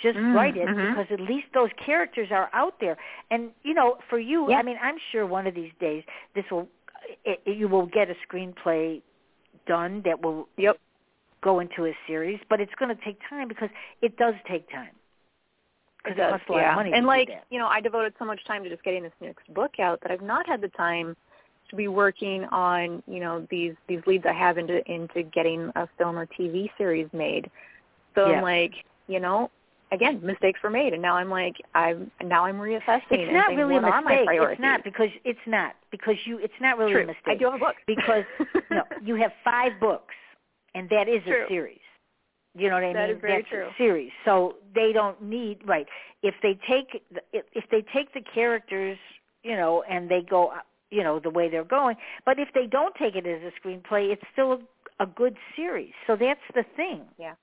[0.00, 0.88] just Mm, write it mhm.
[0.90, 2.96] because at least those characters are out there.
[3.30, 4.58] And you know, for you, Yeah.
[4.58, 6.68] I mean, I'm sure one of these days this will
[7.24, 9.02] it, it, you will get a screenplay
[9.66, 10.78] done that will Yep.
[11.40, 13.70] go into a series, but it's going to take time because
[14.02, 14.90] it does take time.
[16.02, 16.70] Because it, does, costs a lot yeah.
[16.70, 19.12] of money And like, you know, I devoted so much time to just getting this
[19.20, 21.16] next book out that I've not had the time
[21.70, 25.88] to be working on, you know, these these leads I have into into getting a
[25.98, 27.50] film or TV series made.
[28.14, 28.36] So Yeah.
[28.36, 28.72] I'm like,
[29.06, 29.50] you know,
[29.92, 33.58] again, mistakes were made and now I'm like I'm now I'm reassessing It's not saying,
[33.58, 34.28] really a mistake.
[34.30, 36.38] It's not because it's not because you.
[36.38, 37.02] It's not really True.
[37.04, 37.26] a mistake.
[37.26, 37.76] I do have a book.
[37.86, 38.24] because
[38.70, 40.14] no, you have five books,
[40.74, 41.44] and that is True.
[41.44, 41.78] a series.
[42.54, 43.16] You know what I That mean?
[43.16, 43.66] is very That's true.
[43.66, 44.10] a series.
[44.24, 45.86] So they don't need right.
[46.22, 48.98] If they take the- if, they take the characters,
[49.44, 50.52] you know, and they go,
[50.90, 51.96] you know, the way they're going.
[52.24, 54.52] But if they don't take it as a screenplay, it's still
[54.98, 55.92] a, a good series.
[56.06, 57.02] So that's the thing.
[57.18, 57.34] Yeah.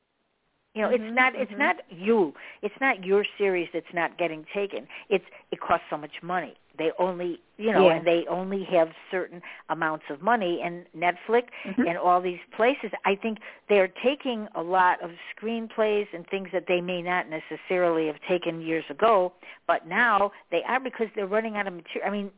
[0.76, 1.58] You know, Mhm, it's not it's mhm.
[1.58, 2.34] not you.
[2.62, 4.88] It's not your series that's not getting taken.
[5.10, 6.56] It's it costs so much money.
[6.78, 11.88] They only you know, and they only have certain amounts of money and Netflix Mhm.
[11.88, 16.66] and all these places, I think they're taking a lot of screenplays and things that
[16.68, 19.32] they may not necessarily have taken years ago,
[19.68, 22.10] but now they are because they're running out of material.
[22.10, 22.32] I mean,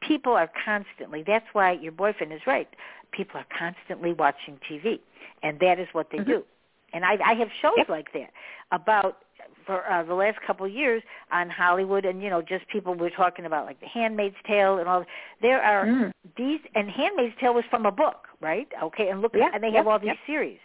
[0.00, 1.22] people are constantly.
[1.22, 2.68] That's why your boyfriend is right.
[3.10, 5.00] People are constantly watching TV,
[5.42, 6.26] and that is what they Mhm.
[6.26, 6.44] do.
[6.92, 7.88] And I, I have shows Yep.
[7.88, 8.30] like that
[8.70, 9.18] about
[9.66, 13.10] for uh, the last couple of years on Hollywood, and you know, just people we're
[13.10, 15.04] talking about like The Handmaid's Tale and all.
[15.40, 16.12] There are Mm.
[16.36, 18.68] these, and Handmaid's Tale was from a book, right?
[18.82, 20.16] Okay, and look, Yeah, and they yep, have all these yep.
[20.26, 20.58] series.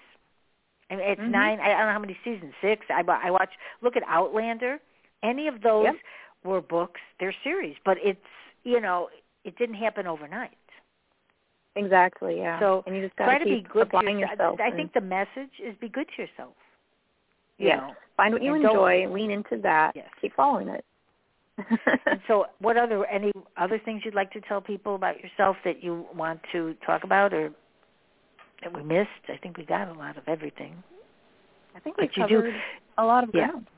[0.90, 1.30] I mean, it's Mhm.
[1.30, 1.60] nine.
[1.60, 2.54] I don't know how many seasons.
[2.62, 2.86] Six.
[2.90, 3.52] I I watch.
[3.82, 4.80] Look at Outlander.
[5.24, 5.96] Any of those Yep.
[6.44, 7.02] were books.
[7.20, 8.26] They're series, but it's
[8.64, 9.10] you know,
[9.44, 10.58] it didn't happen overnight.
[11.78, 12.60] Exactly, yeah.
[12.60, 14.30] So and you just gotta Try to be good to yourself.
[14.32, 14.60] yourself.
[14.62, 16.54] I think the message is be good to yourself.
[17.58, 17.80] You Yes.
[17.80, 20.10] know, Find what you and enjoy, lean into that, Yes.
[20.20, 20.84] keep following it.
[22.06, 25.84] and so, what other any other things you'd like to tell people about yourself that
[25.84, 27.52] you want to talk about, or
[28.62, 29.10] that we missed?
[29.28, 30.84] I think we got a lot of everything.
[31.76, 32.60] I think we covered do,
[32.98, 33.66] a lot of ground.
[33.66, 33.77] Yeah,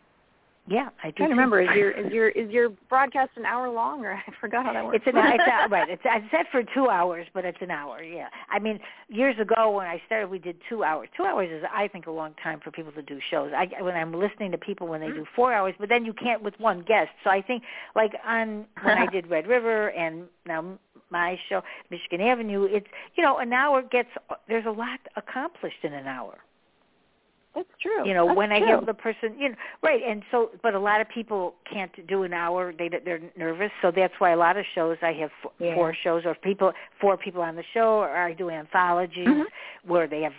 [1.04, 1.24] I do.
[1.24, 1.62] I remember.
[1.62, 4.86] Is your is your is your broadcast an hour long, or I forgot how that
[4.86, 4.98] works?
[4.98, 5.90] It's an it's a, right.
[5.90, 8.04] It's I set for two hours, but it's an hour.
[8.04, 8.28] Yeah.
[8.50, 11.10] I mean, years ago when I started, we did two hours.
[11.18, 13.52] Two hours is, I think, a long time for people to do shows.
[13.56, 15.20] I when I'm listening to people when they mm-hmm.
[15.20, 17.10] do four hours, but then you can't with one guest.
[17.24, 17.64] So I think,
[17.96, 20.78] like on when I did Red River and now
[21.10, 24.10] my show, Michigan Avenue, it's you know an hour gets
[24.48, 26.40] there's a lot accomplished in an hour.
[27.60, 28.08] That's true.
[28.08, 28.58] You know, That's when true.
[28.66, 31.92] I have the person, you know, right, and so, but a lot of people can't
[32.08, 32.72] do an hour.
[32.78, 35.76] They they're nervous, so that's why a lot of shows I have f- Yeah.
[35.76, 39.46] four shows or people four people on the show, or I do anthologies Mhm.
[39.86, 40.34] where they have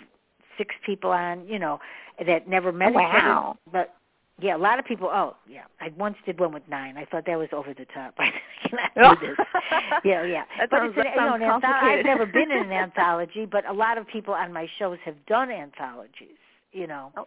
[0.57, 1.79] six people on, you know,
[2.27, 3.29] that never met Oh, each other.
[3.29, 3.57] wow.
[3.71, 3.95] But
[4.39, 5.09] yeah, a lot of people.
[5.13, 6.97] Oh, yeah, I once did one with nine.
[6.97, 8.15] I thought that was over the top.
[8.19, 8.33] I
[8.65, 9.47] cannot do this.
[10.05, 10.45] Yeah, yeah.
[10.59, 13.45] That but sounds- it's an, that you know, an I've never been in an anthology,
[13.45, 16.40] but a lot of people on my shows have done anthologies.
[16.73, 17.25] You know Oh,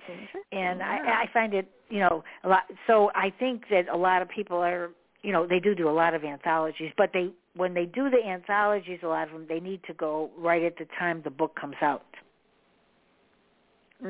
[0.51, 0.87] and Yeah.
[0.87, 2.63] I, I find it, you know, a lot.
[2.87, 4.91] So I think that a lot of people are,
[5.21, 8.23] you know, they do do a lot of anthologies, but they when they do the
[8.25, 11.55] anthologies, a lot of them they need to go right at the time the book
[11.59, 12.05] comes out.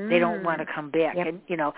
[0.09, 0.43] They don't Mm.
[0.43, 1.27] want to come back, Yep.
[1.27, 1.73] and you know,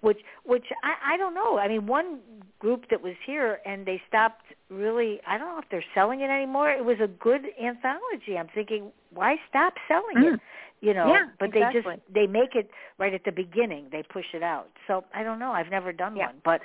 [0.00, 1.58] which which I I don't know.
[1.58, 2.20] I mean, one
[2.58, 5.20] group that was here and they stopped really.
[5.26, 6.70] I don't know if they're selling it anymore.
[6.72, 8.36] It was a good anthology.
[8.38, 10.40] I'm thinking, why stop selling it?
[10.80, 14.24] You know Yeah, but they just they make it right at the beginning they push
[14.32, 16.26] it out so i don't know i've never done Yeah.
[16.26, 16.60] one but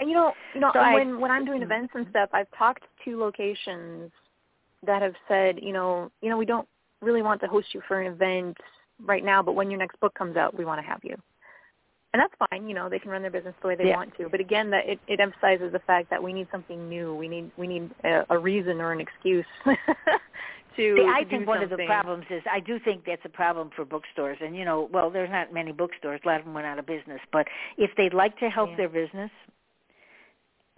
[0.00, 1.64] And you know, you know, So I- when when I'm doing Mm.
[1.64, 4.10] events and stuff, I've talked to locations
[4.82, 6.68] that have said, you know, you know, we don't
[7.00, 8.56] really want to host you for an event
[9.00, 11.16] right now, but when your next book comes out, we want to have you.
[12.12, 13.94] And that's fine, you know, they can run their business the way they Yeah.
[13.96, 14.28] want to.
[14.28, 17.14] But again, that it, it emphasizes the fact that we need something new.
[17.14, 19.46] We need we need a, a reason or an excuse
[20.76, 20.96] to.
[20.96, 23.70] See, I to think one of the problems is I do think that's a problem
[23.74, 26.20] for bookstores, and you know, well, there's not many bookstores.
[26.24, 27.20] A lot of them went out of business.
[27.32, 27.46] But
[27.78, 28.76] if they'd like to help Yeah.
[28.76, 29.30] their business,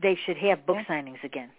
[0.00, 0.84] they should have book Yeah.
[0.96, 1.50] signings again.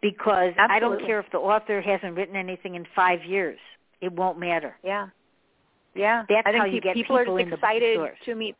[0.00, 3.58] Because I don't care if the author hasn't written anything in five years;
[4.00, 4.76] it won't matter.
[4.82, 5.08] Yeah.
[5.94, 6.24] Yeah.
[6.28, 8.56] That's I think how you get people, people are in just the excited to meet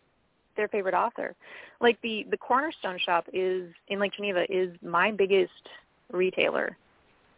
[0.57, 1.35] their favorite author.
[1.81, 5.69] Like the the Cornerstone shop is in Lake Geneva is my biggest
[6.11, 6.77] retailer.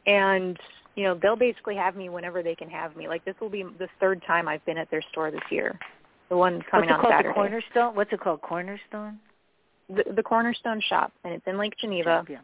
[0.06, 0.58] And
[0.96, 3.06] you know, they'll basically have me whenever they can have me.
[3.06, 5.78] Like this will be the third time I've been at their store this year.
[6.30, 7.12] The one coming What's it on called?
[7.12, 7.28] Saturday.
[7.28, 7.94] The Cornerstone.
[7.94, 8.40] What's it called?
[8.42, 9.18] Cornerstone.
[9.94, 12.24] The, the Cornerstone shop and it's in Lake Geneva.
[12.28, 12.38] Yeah.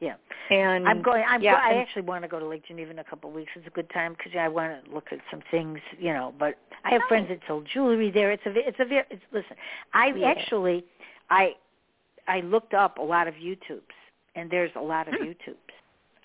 [0.00, 0.14] Yeah.
[0.50, 1.24] And I'm going.
[1.26, 1.40] I'm.
[1.42, 3.52] yeah, go, I actually want to go to Lake Geneva in a couple of weeks.
[3.54, 6.34] It's a good time because I want to look at some things, you know.
[6.38, 8.32] But I have friends that sell jewelry there.
[8.32, 8.50] It's a.
[8.54, 8.84] It's a.
[9.10, 9.56] It's listen.
[9.94, 10.26] I Yeah.
[10.26, 10.84] actually,
[11.30, 11.52] I,
[12.28, 13.80] I looked up a lot of YouTubes,
[14.34, 15.24] and there's a lot of Hmm.
[15.28, 15.54] YouTubes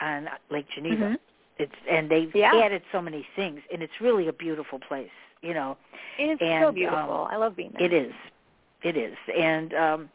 [0.01, 1.03] on Lake Geneva.
[1.05, 1.17] Mhm.
[1.57, 2.55] It's and they've Yeah.
[2.55, 5.77] added so many things, and it's really a beautiful place, you know.
[6.17, 7.23] It's and, so beautiful.
[7.25, 7.85] um, I love being there.
[7.87, 8.13] It is.
[8.83, 9.17] It is.
[9.35, 10.09] And um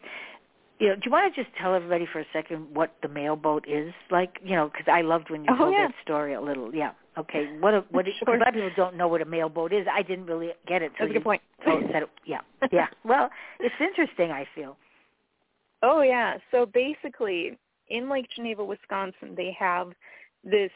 [0.81, 3.37] you know, do you want to just tell everybody for a second what the mail
[3.37, 4.41] boat is like?
[4.43, 5.87] You know, because I loved when you Oh, told yeah.
[5.87, 6.75] that story a little.
[6.75, 6.93] Yeah.
[7.17, 7.47] Okay.
[7.61, 7.75] What?
[7.75, 8.07] A, what?
[8.19, 8.35] Sure.
[8.35, 9.87] A lot of people don't know what a mail boat is.
[9.91, 10.91] I didn't really get it.
[10.99, 11.43] That's a good point.
[11.65, 12.11] told- said it.
[12.25, 12.41] Yeah.
[12.73, 12.89] Yeah.
[13.05, 13.31] Well,
[13.61, 14.33] it's interesting.
[14.33, 14.77] I feel.
[15.83, 16.39] Oh yeah.
[16.51, 17.57] So basically,
[17.89, 19.93] in Lake Geneva, Wisconsin, they have
[20.43, 20.71] this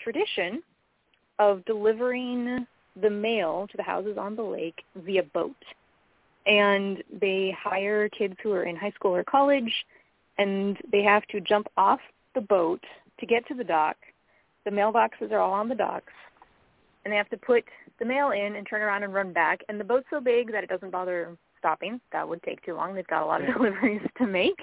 [0.00, 0.62] tradition
[1.38, 2.66] of delivering
[3.00, 5.56] the mail to the houses on the lake via boat.
[6.46, 9.72] And they hire kids who are in high school or college,
[10.38, 12.00] and they have to jump off
[12.34, 12.82] the boat
[13.20, 13.96] to get to the dock.
[14.64, 16.12] The mailboxes are all on the docks,
[17.04, 17.64] and they have to put
[17.98, 19.60] the mail in and turn around and run back.
[19.68, 22.00] And the boat's so big that it doesn't bother stopping.
[22.12, 22.94] That would take too long.
[22.94, 24.58] They've got a lot of deliveries to make.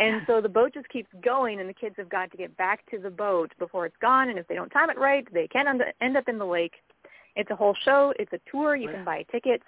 [0.00, 2.90] And so the boat just keeps going, and the kids have got to get back
[2.90, 4.30] to the boat before it's gone.
[4.30, 5.66] And if they don't time it right, they can
[6.00, 6.72] end up in the lake.
[7.36, 8.12] It's a whole show.
[8.18, 8.74] It's a tour.
[8.74, 9.64] You can buy tickets.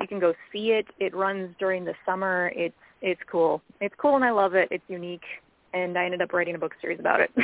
[0.00, 0.86] You can go see it.
[1.00, 2.52] It runs during the summer.
[2.54, 3.60] It's it's cool.
[3.80, 4.68] It's cool, and I love it.
[4.70, 5.24] It's unique.
[5.76, 7.30] And I ended up writing a book series about it.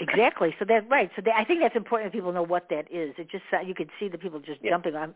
[0.00, 0.54] Exactly.
[0.58, 1.10] So that's right.
[1.14, 3.14] So that, I think that's important that people know what that is.
[3.18, 4.70] It just you could see the people just Yeah.
[4.70, 5.14] jumping on.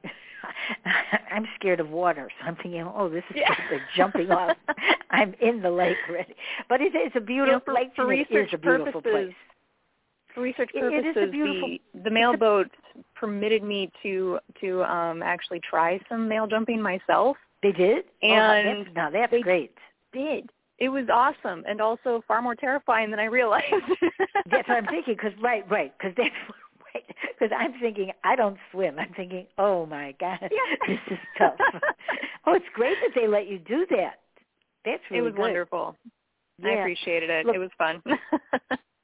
[1.32, 3.55] I'm scared of water, so I'm thinking, oh, this is Yeah.
[3.97, 4.57] jumping off.
[5.11, 6.34] I'm in the lake already.
[6.68, 7.90] But it's it's a beautiful for- lake.
[7.97, 9.34] for research is a beautiful purposes, place.
[10.34, 12.68] For research It- it is purposes, a beautiful- the the mail boat
[13.14, 17.36] permitted me to to um actually try some mail jumping myself.
[17.62, 19.72] They did, oh, And that's, now that's they great.
[20.12, 20.51] Did
[20.85, 23.64] it was awesome and also far more terrifying than I realized.
[24.51, 25.14] That's what I'm thinking.
[25.14, 25.93] Because right, right.
[25.99, 26.35] Because that's
[26.95, 27.05] right.
[27.39, 28.99] Because I'm thinking I don't swim.
[28.99, 30.49] I'm thinking, oh my god, Yeah.
[30.89, 31.55] this is tough.
[32.47, 34.20] oh, it's great that they let you do that.
[34.85, 35.41] That's really it was good.
[35.41, 35.97] wonderful.
[36.62, 36.68] Yeah.
[36.68, 37.47] I appreciated it.
[37.47, 38.03] Look, it was fun.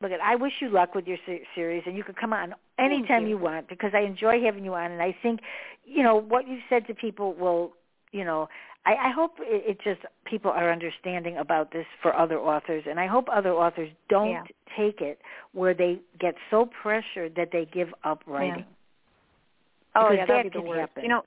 [0.02, 1.18] look, I wish you luck with your
[1.54, 3.30] series, and you can come on anytime you.
[3.30, 5.40] you want because I enjoy having you on, and I think,
[5.84, 7.72] you know, what you've said to people will,
[8.12, 8.48] you know,
[8.86, 12.98] I, I hope it, it just people are understanding about this for other authors, and
[12.98, 14.42] I hope other authors don't yeah.
[14.76, 15.18] take it
[15.52, 18.64] where they get so pressured that they give up writing.
[19.94, 20.08] Oh, yeah.
[20.08, 20.80] Oh yeah, that'd be the worst.
[20.80, 21.02] Happen.
[21.02, 21.22] You know,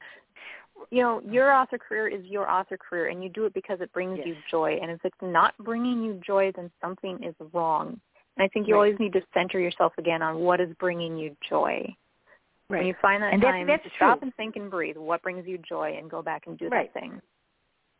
[0.90, 3.92] you know, your author career is your author career, and you do it because it
[3.94, 4.28] brings yes.
[4.28, 4.80] you joy.
[4.82, 8.00] And if it's not bringing you joy, then something is wrong.
[8.36, 8.80] And I think you right.
[8.80, 11.86] always need to center yourself again on what is bringing you joy.
[12.70, 12.80] Right.
[12.80, 14.28] When you find that and time that's, to that's stop true.
[14.28, 16.92] and think and breathe, what brings you joy, and go back and do right.
[16.94, 17.22] that thing.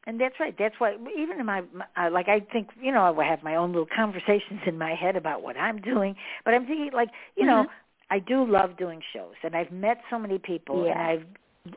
[0.06, 0.54] And that's right.
[0.58, 3.72] That's why even in my, my like I think you know I have my own
[3.72, 7.64] little conversations in my head about what I'm doing, but I'm thinking like you mm-hmm.
[7.64, 7.68] know
[8.10, 10.92] I do love doing shows, and I've met so many people, yeah.
[10.92, 11.26] and I've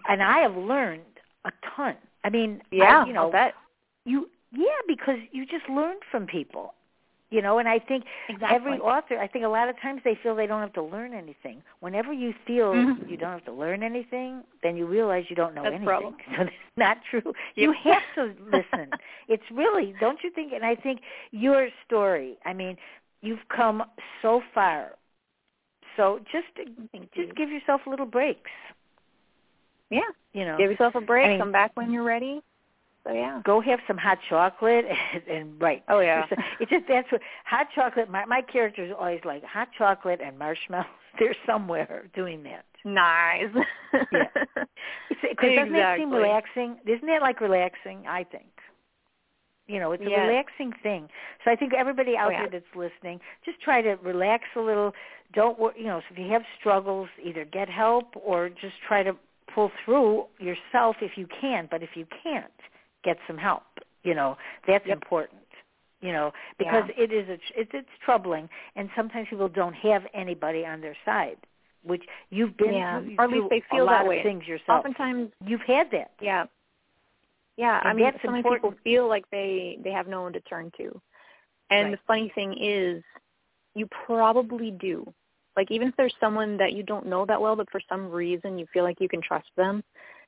[0.09, 1.03] and I have learned
[1.45, 1.95] a ton.
[2.25, 3.53] I mean, yeah, I, you know, I'll
[4.05, 6.75] you yeah because you just learn from people
[7.31, 8.57] you know and i think exactly.
[8.57, 11.13] every author i think a lot of times they feel they don't have to learn
[11.13, 11.63] anything.
[11.81, 13.09] Whenever you feel mm-hmm.
[13.09, 15.87] you don't have to learn anything then you realize you don't know That's anything.
[15.87, 16.17] problem.
[16.27, 17.33] so that's not true.
[17.55, 18.91] You have to listen.
[19.29, 21.01] It's really don't you think and i think
[21.33, 22.77] your story i mean
[23.23, 23.83] you've come
[24.23, 24.93] so far.
[25.97, 26.47] So just
[26.93, 27.35] Thank just you.
[27.35, 28.51] give yourself little breaks.
[29.91, 30.01] Yeah.
[30.33, 30.59] You know.
[30.59, 32.43] Give yourself a break I mean, come back when you're ready
[33.07, 33.41] so yeah.
[33.45, 34.85] Go have some hot chocolate
[35.15, 35.83] and, and right.
[35.89, 36.27] Oh yeah.
[36.61, 38.11] It's just that's what hot chocolate.
[38.11, 40.87] My my character is always like hot chocolate and marshmallows.
[41.19, 42.65] They're somewhere doing that.
[42.85, 43.45] Nice.
[44.13, 44.25] yeah.
[45.09, 45.57] Because exactly.
[45.57, 46.77] doesn't that seem relaxing?
[46.87, 48.05] Isn't that like relaxing?
[48.09, 48.47] I think.
[49.67, 50.21] You know, it's a yes.
[50.21, 51.09] relaxing thing.
[51.45, 52.41] So I think everybody out oh, yeah.
[52.43, 54.93] there that's listening, just try to relax a little.
[55.33, 55.75] Don't worry.
[55.79, 59.17] You know, so if you have struggles, either get help or just try to
[59.53, 61.67] pull through yourself if you can.
[61.69, 62.53] But if you can't,
[63.07, 63.63] get some help.
[64.03, 64.37] You know,
[64.67, 64.99] that's yep.
[64.99, 65.41] important.
[66.03, 67.05] You know, because yeah.
[67.05, 71.39] it is a, it's it's troubling, and sometimes people don't have anybody on their side.
[71.83, 73.01] Which you've been yeah.
[73.01, 74.19] through, or at least they feel a lot that way.
[74.19, 74.81] of things yourself.
[74.81, 76.11] Oftentimes, you've had that.
[76.21, 76.45] Yeah.
[77.57, 78.63] Yeah, and I mean, that's so many important.
[78.63, 81.01] people feel like they they have no one to turn to,
[81.71, 81.91] and right.
[81.93, 83.03] the funny thing is,
[83.75, 85.11] you probably do.
[85.57, 88.59] Like even if there's someone that you don't know that well, but for some reason
[88.59, 89.83] you feel like you can trust them,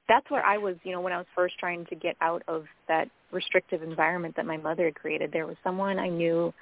[0.08, 2.64] that's where I was, you know, when I was first trying to get out of
[2.88, 5.32] that restrictive environment that my mother had created.
[5.32, 6.52] There was someone I knew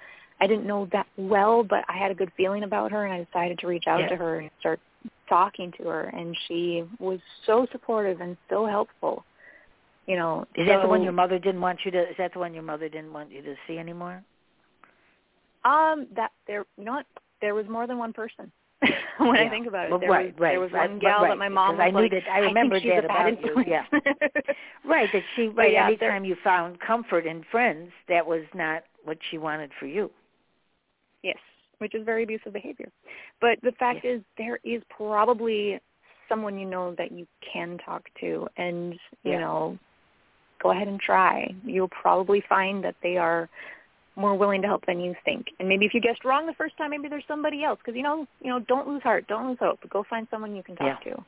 [0.40, 3.24] I didn't know that well, but I had a good feeling about her and I
[3.24, 4.08] decided to reach out yeah.
[4.08, 4.80] to her and start
[5.28, 9.24] talking to her and she was so supportive and so helpful.
[10.06, 12.00] You know, is so, that the one your mother didn't want you to?
[12.00, 14.22] Is that the one your mother didn't want you to see anymore?
[15.64, 17.06] Um, that there, you know what?
[17.40, 18.52] There was more than one person.
[19.18, 19.42] when yeah.
[19.42, 21.28] I think about it, well, there right, was right, there was right, one gal right,
[21.28, 22.30] that my mom was I knew like, that.
[22.30, 23.64] I remember that about you.
[23.66, 23.84] Yeah,
[24.84, 25.08] right.
[25.12, 25.48] That she.
[25.48, 25.72] Right.
[25.72, 30.10] yeah, anytime you found comfort in friends, that was not what she wanted for you.
[31.22, 31.38] Yes,
[31.78, 32.90] which is very abusive behavior.
[33.40, 34.18] But the fact yes.
[34.18, 35.80] is, there is probably
[36.28, 39.40] someone you know that you can talk to, and you yeah.
[39.40, 39.78] know,
[40.62, 41.54] go ahead and try.
[41.64, 43.48] You'll probably find that they are
[44.16, 45.46] more willing to help than you think.
[45.58, 47.78] And maybe if you guessed wrong the first time, maybe there's somebody else.
[47.84, 49.78] Because you know, you know, don't lose heart, don't lose hope.
[49.88, 51.12] Go find someone you can talk yeah.
[51.12, 51.24] to.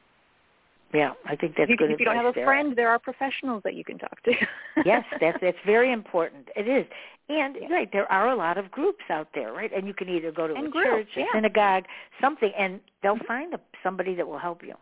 [0.95, 1.91] Yeah, I think that's if good.
[1.91, 2.47] If you don't have a there.
[2.47, 4.33] friend, there are professionals that you can talk to.
[4.87, 6.49] yes, that's that's very important.
[6.57, 6.87] It is,
[7.29, 7.69] and yeah.
[7.69, 9.71] right, there are a lot of groups out there, right?
[9.75, 11.25] And you can either go to and a groups, church, yeah.
[11.25, 11.85] a synagogue,
[12.23, 14.75] something, and they'll find a, somebody that will help you.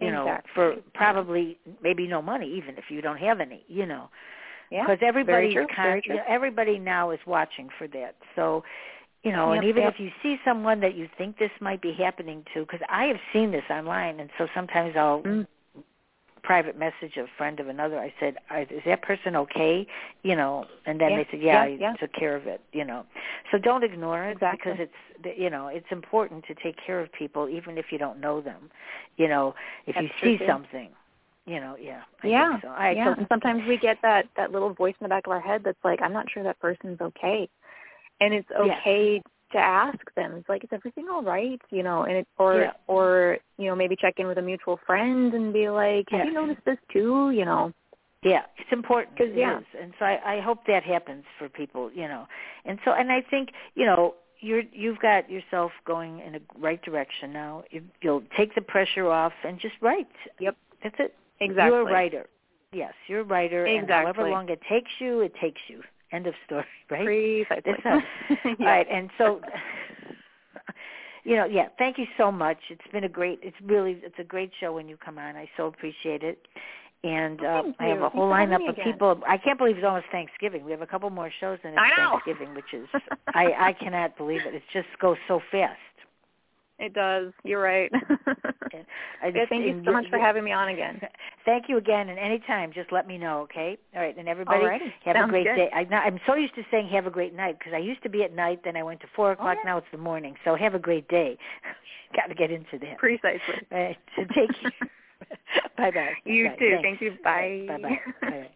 [0.00, 0.24] You exactly.
[0.24, 3.64] know, for probably maybe no money, even if you don't have any.
[3.68, 4.08] You know,
[4.70, 5.74] yeah, because everybody's very true.
[5.74, 8.16] con- You know, everybody now is watching for that.
[8.34, 8.64] So,
[9.22, 9.94] you know, yep, and even yep.
[9.94, 13.18] if you see someone that you think this might be happening to, because I have
[13.32, 15.46] seen this online, and so sometimes I'll mm.
[16.42, 17.98] private message a friend of another.
[17.98, 18.36] I said,
[18.70, 19.86] "Is that person okay?"
[20.22, 21.16] You know, and then yeah.
[21.16, 21.92] they said, "Yeah, yeah, I yeah.
[21.94, 23.04] took care of it." You know,
[23.50, 24.72] so don't ignore it exactly.
[24.72, 24.88] because
[25.24, 28.40] it's you know it's important to take care of people even if you don't know
[28.40, 28.70] them.
[29.16, 29.54] You know,
[29.86, 30.46] if That's you see too.
[30.46, 30.90] something,
[31.46, 32.68] you know, yeah, I yeah, so.
[32.68, 33.06] Right, yeah.
[33.14, 35.62] so and sometimes we get that that little voice in the back of our head
[35.64, 37.48] that's like, "I'm not sure that person's okay,"
[38.20, 38.78] and it's Yes.
[38.80, 39.22] okay
[39.52, 40.34] to ask them.
[40.34, 42.72] It's like, "Is everything all right?" You know, and it or Yeah.
[42.88, 46.26] or you know maybe check in with a mutual friend and be like, "Have Yes.
[46.26, 47.72] you noticed this too?" You know.
[48.22, 49.16] Yeah, it's important.
[49.16, 49.60] 'Cause, yeah.
[49.60, 49.66] is.
[49.80, 52.26] and so I, I hope that happens for people, you know.
[52.64, 56.82] And so, and I think, you know, you're you've got yourself going in the right
[56.82, 57.62] direction now.
[57.70, 60.08] You, you'll take the pressure off and just write.
[60.40, 60.56] Yep.
[60.82, 61.14] That's it.
[61.40, 61.76] Exactly.
[61.78, 62.26] You're a writer.
[62.72, 63.64] Yes, you're a writer.
[63.66, 65.82] And however long it takes you, it takes you.
[66.12, 66.64] End of story.
[66.90, 67.04] Right.
[67.04, 67.62] Precisely.
[67.64, 69.40] That's how- All right, and so,
[71.24, 71.68] you know, yeah.
[71.78, 72.58] Thank you so much.
[72.70, 73.40] It's been a great.
[73.42, 73.98] It's really.
[74.02, 75.34] It's a great show when you come on.
[75.36, 76.38] I so appreciate it.
[77.04, 79.20] And uh, I have a whole lineup of people.
[79.28, 80.64] I can't believe it's almost Thanksgiving.
[80.64, 81.80] We have a couple more shows and it's
[82.24, 82.88] Thanksgiving, which is
[83.34, 84.54] I I cannot believe it.
[84.54, 85.78] It just goes so fast.
[86.78, 87.32] It does.
[87.42, 87.90] You're right.
[89.22, 91.00] I just, thank you so much for having me on again.
[91.46, 93.78] Thank you again, and anytime, just let me know, okay?
[93.94, 94.92] All right, and everybody Alrighty.
[95.04, 95.56] have Sounds a great good.
[95.56, 95.70] day.
[95.72, 98.24] I, I'm so used to saying have a great night because I used to be
[98.24, 99.56] at night, then I went to four o'clock.
[99.58, 99.70] Oh, yeah.
[99.72, 100.34] Now it's the morning.
[100.44, 101.38] So have a great day.
[102.16, 102.98] Got to get into that.
[102.98, 103.66] Precisely.
[103.72, 104.88] All right, so take care.
[105.78, 106.16] bye bye.
[106.24, 106.56] You bye.
[106.58, 106.78] too.
[106.82, 106.82] Thanks.
[106.82, 107.16] Thank you.
[107.22, 107.66] Bye.
[107.68, 108.48] Bye bye.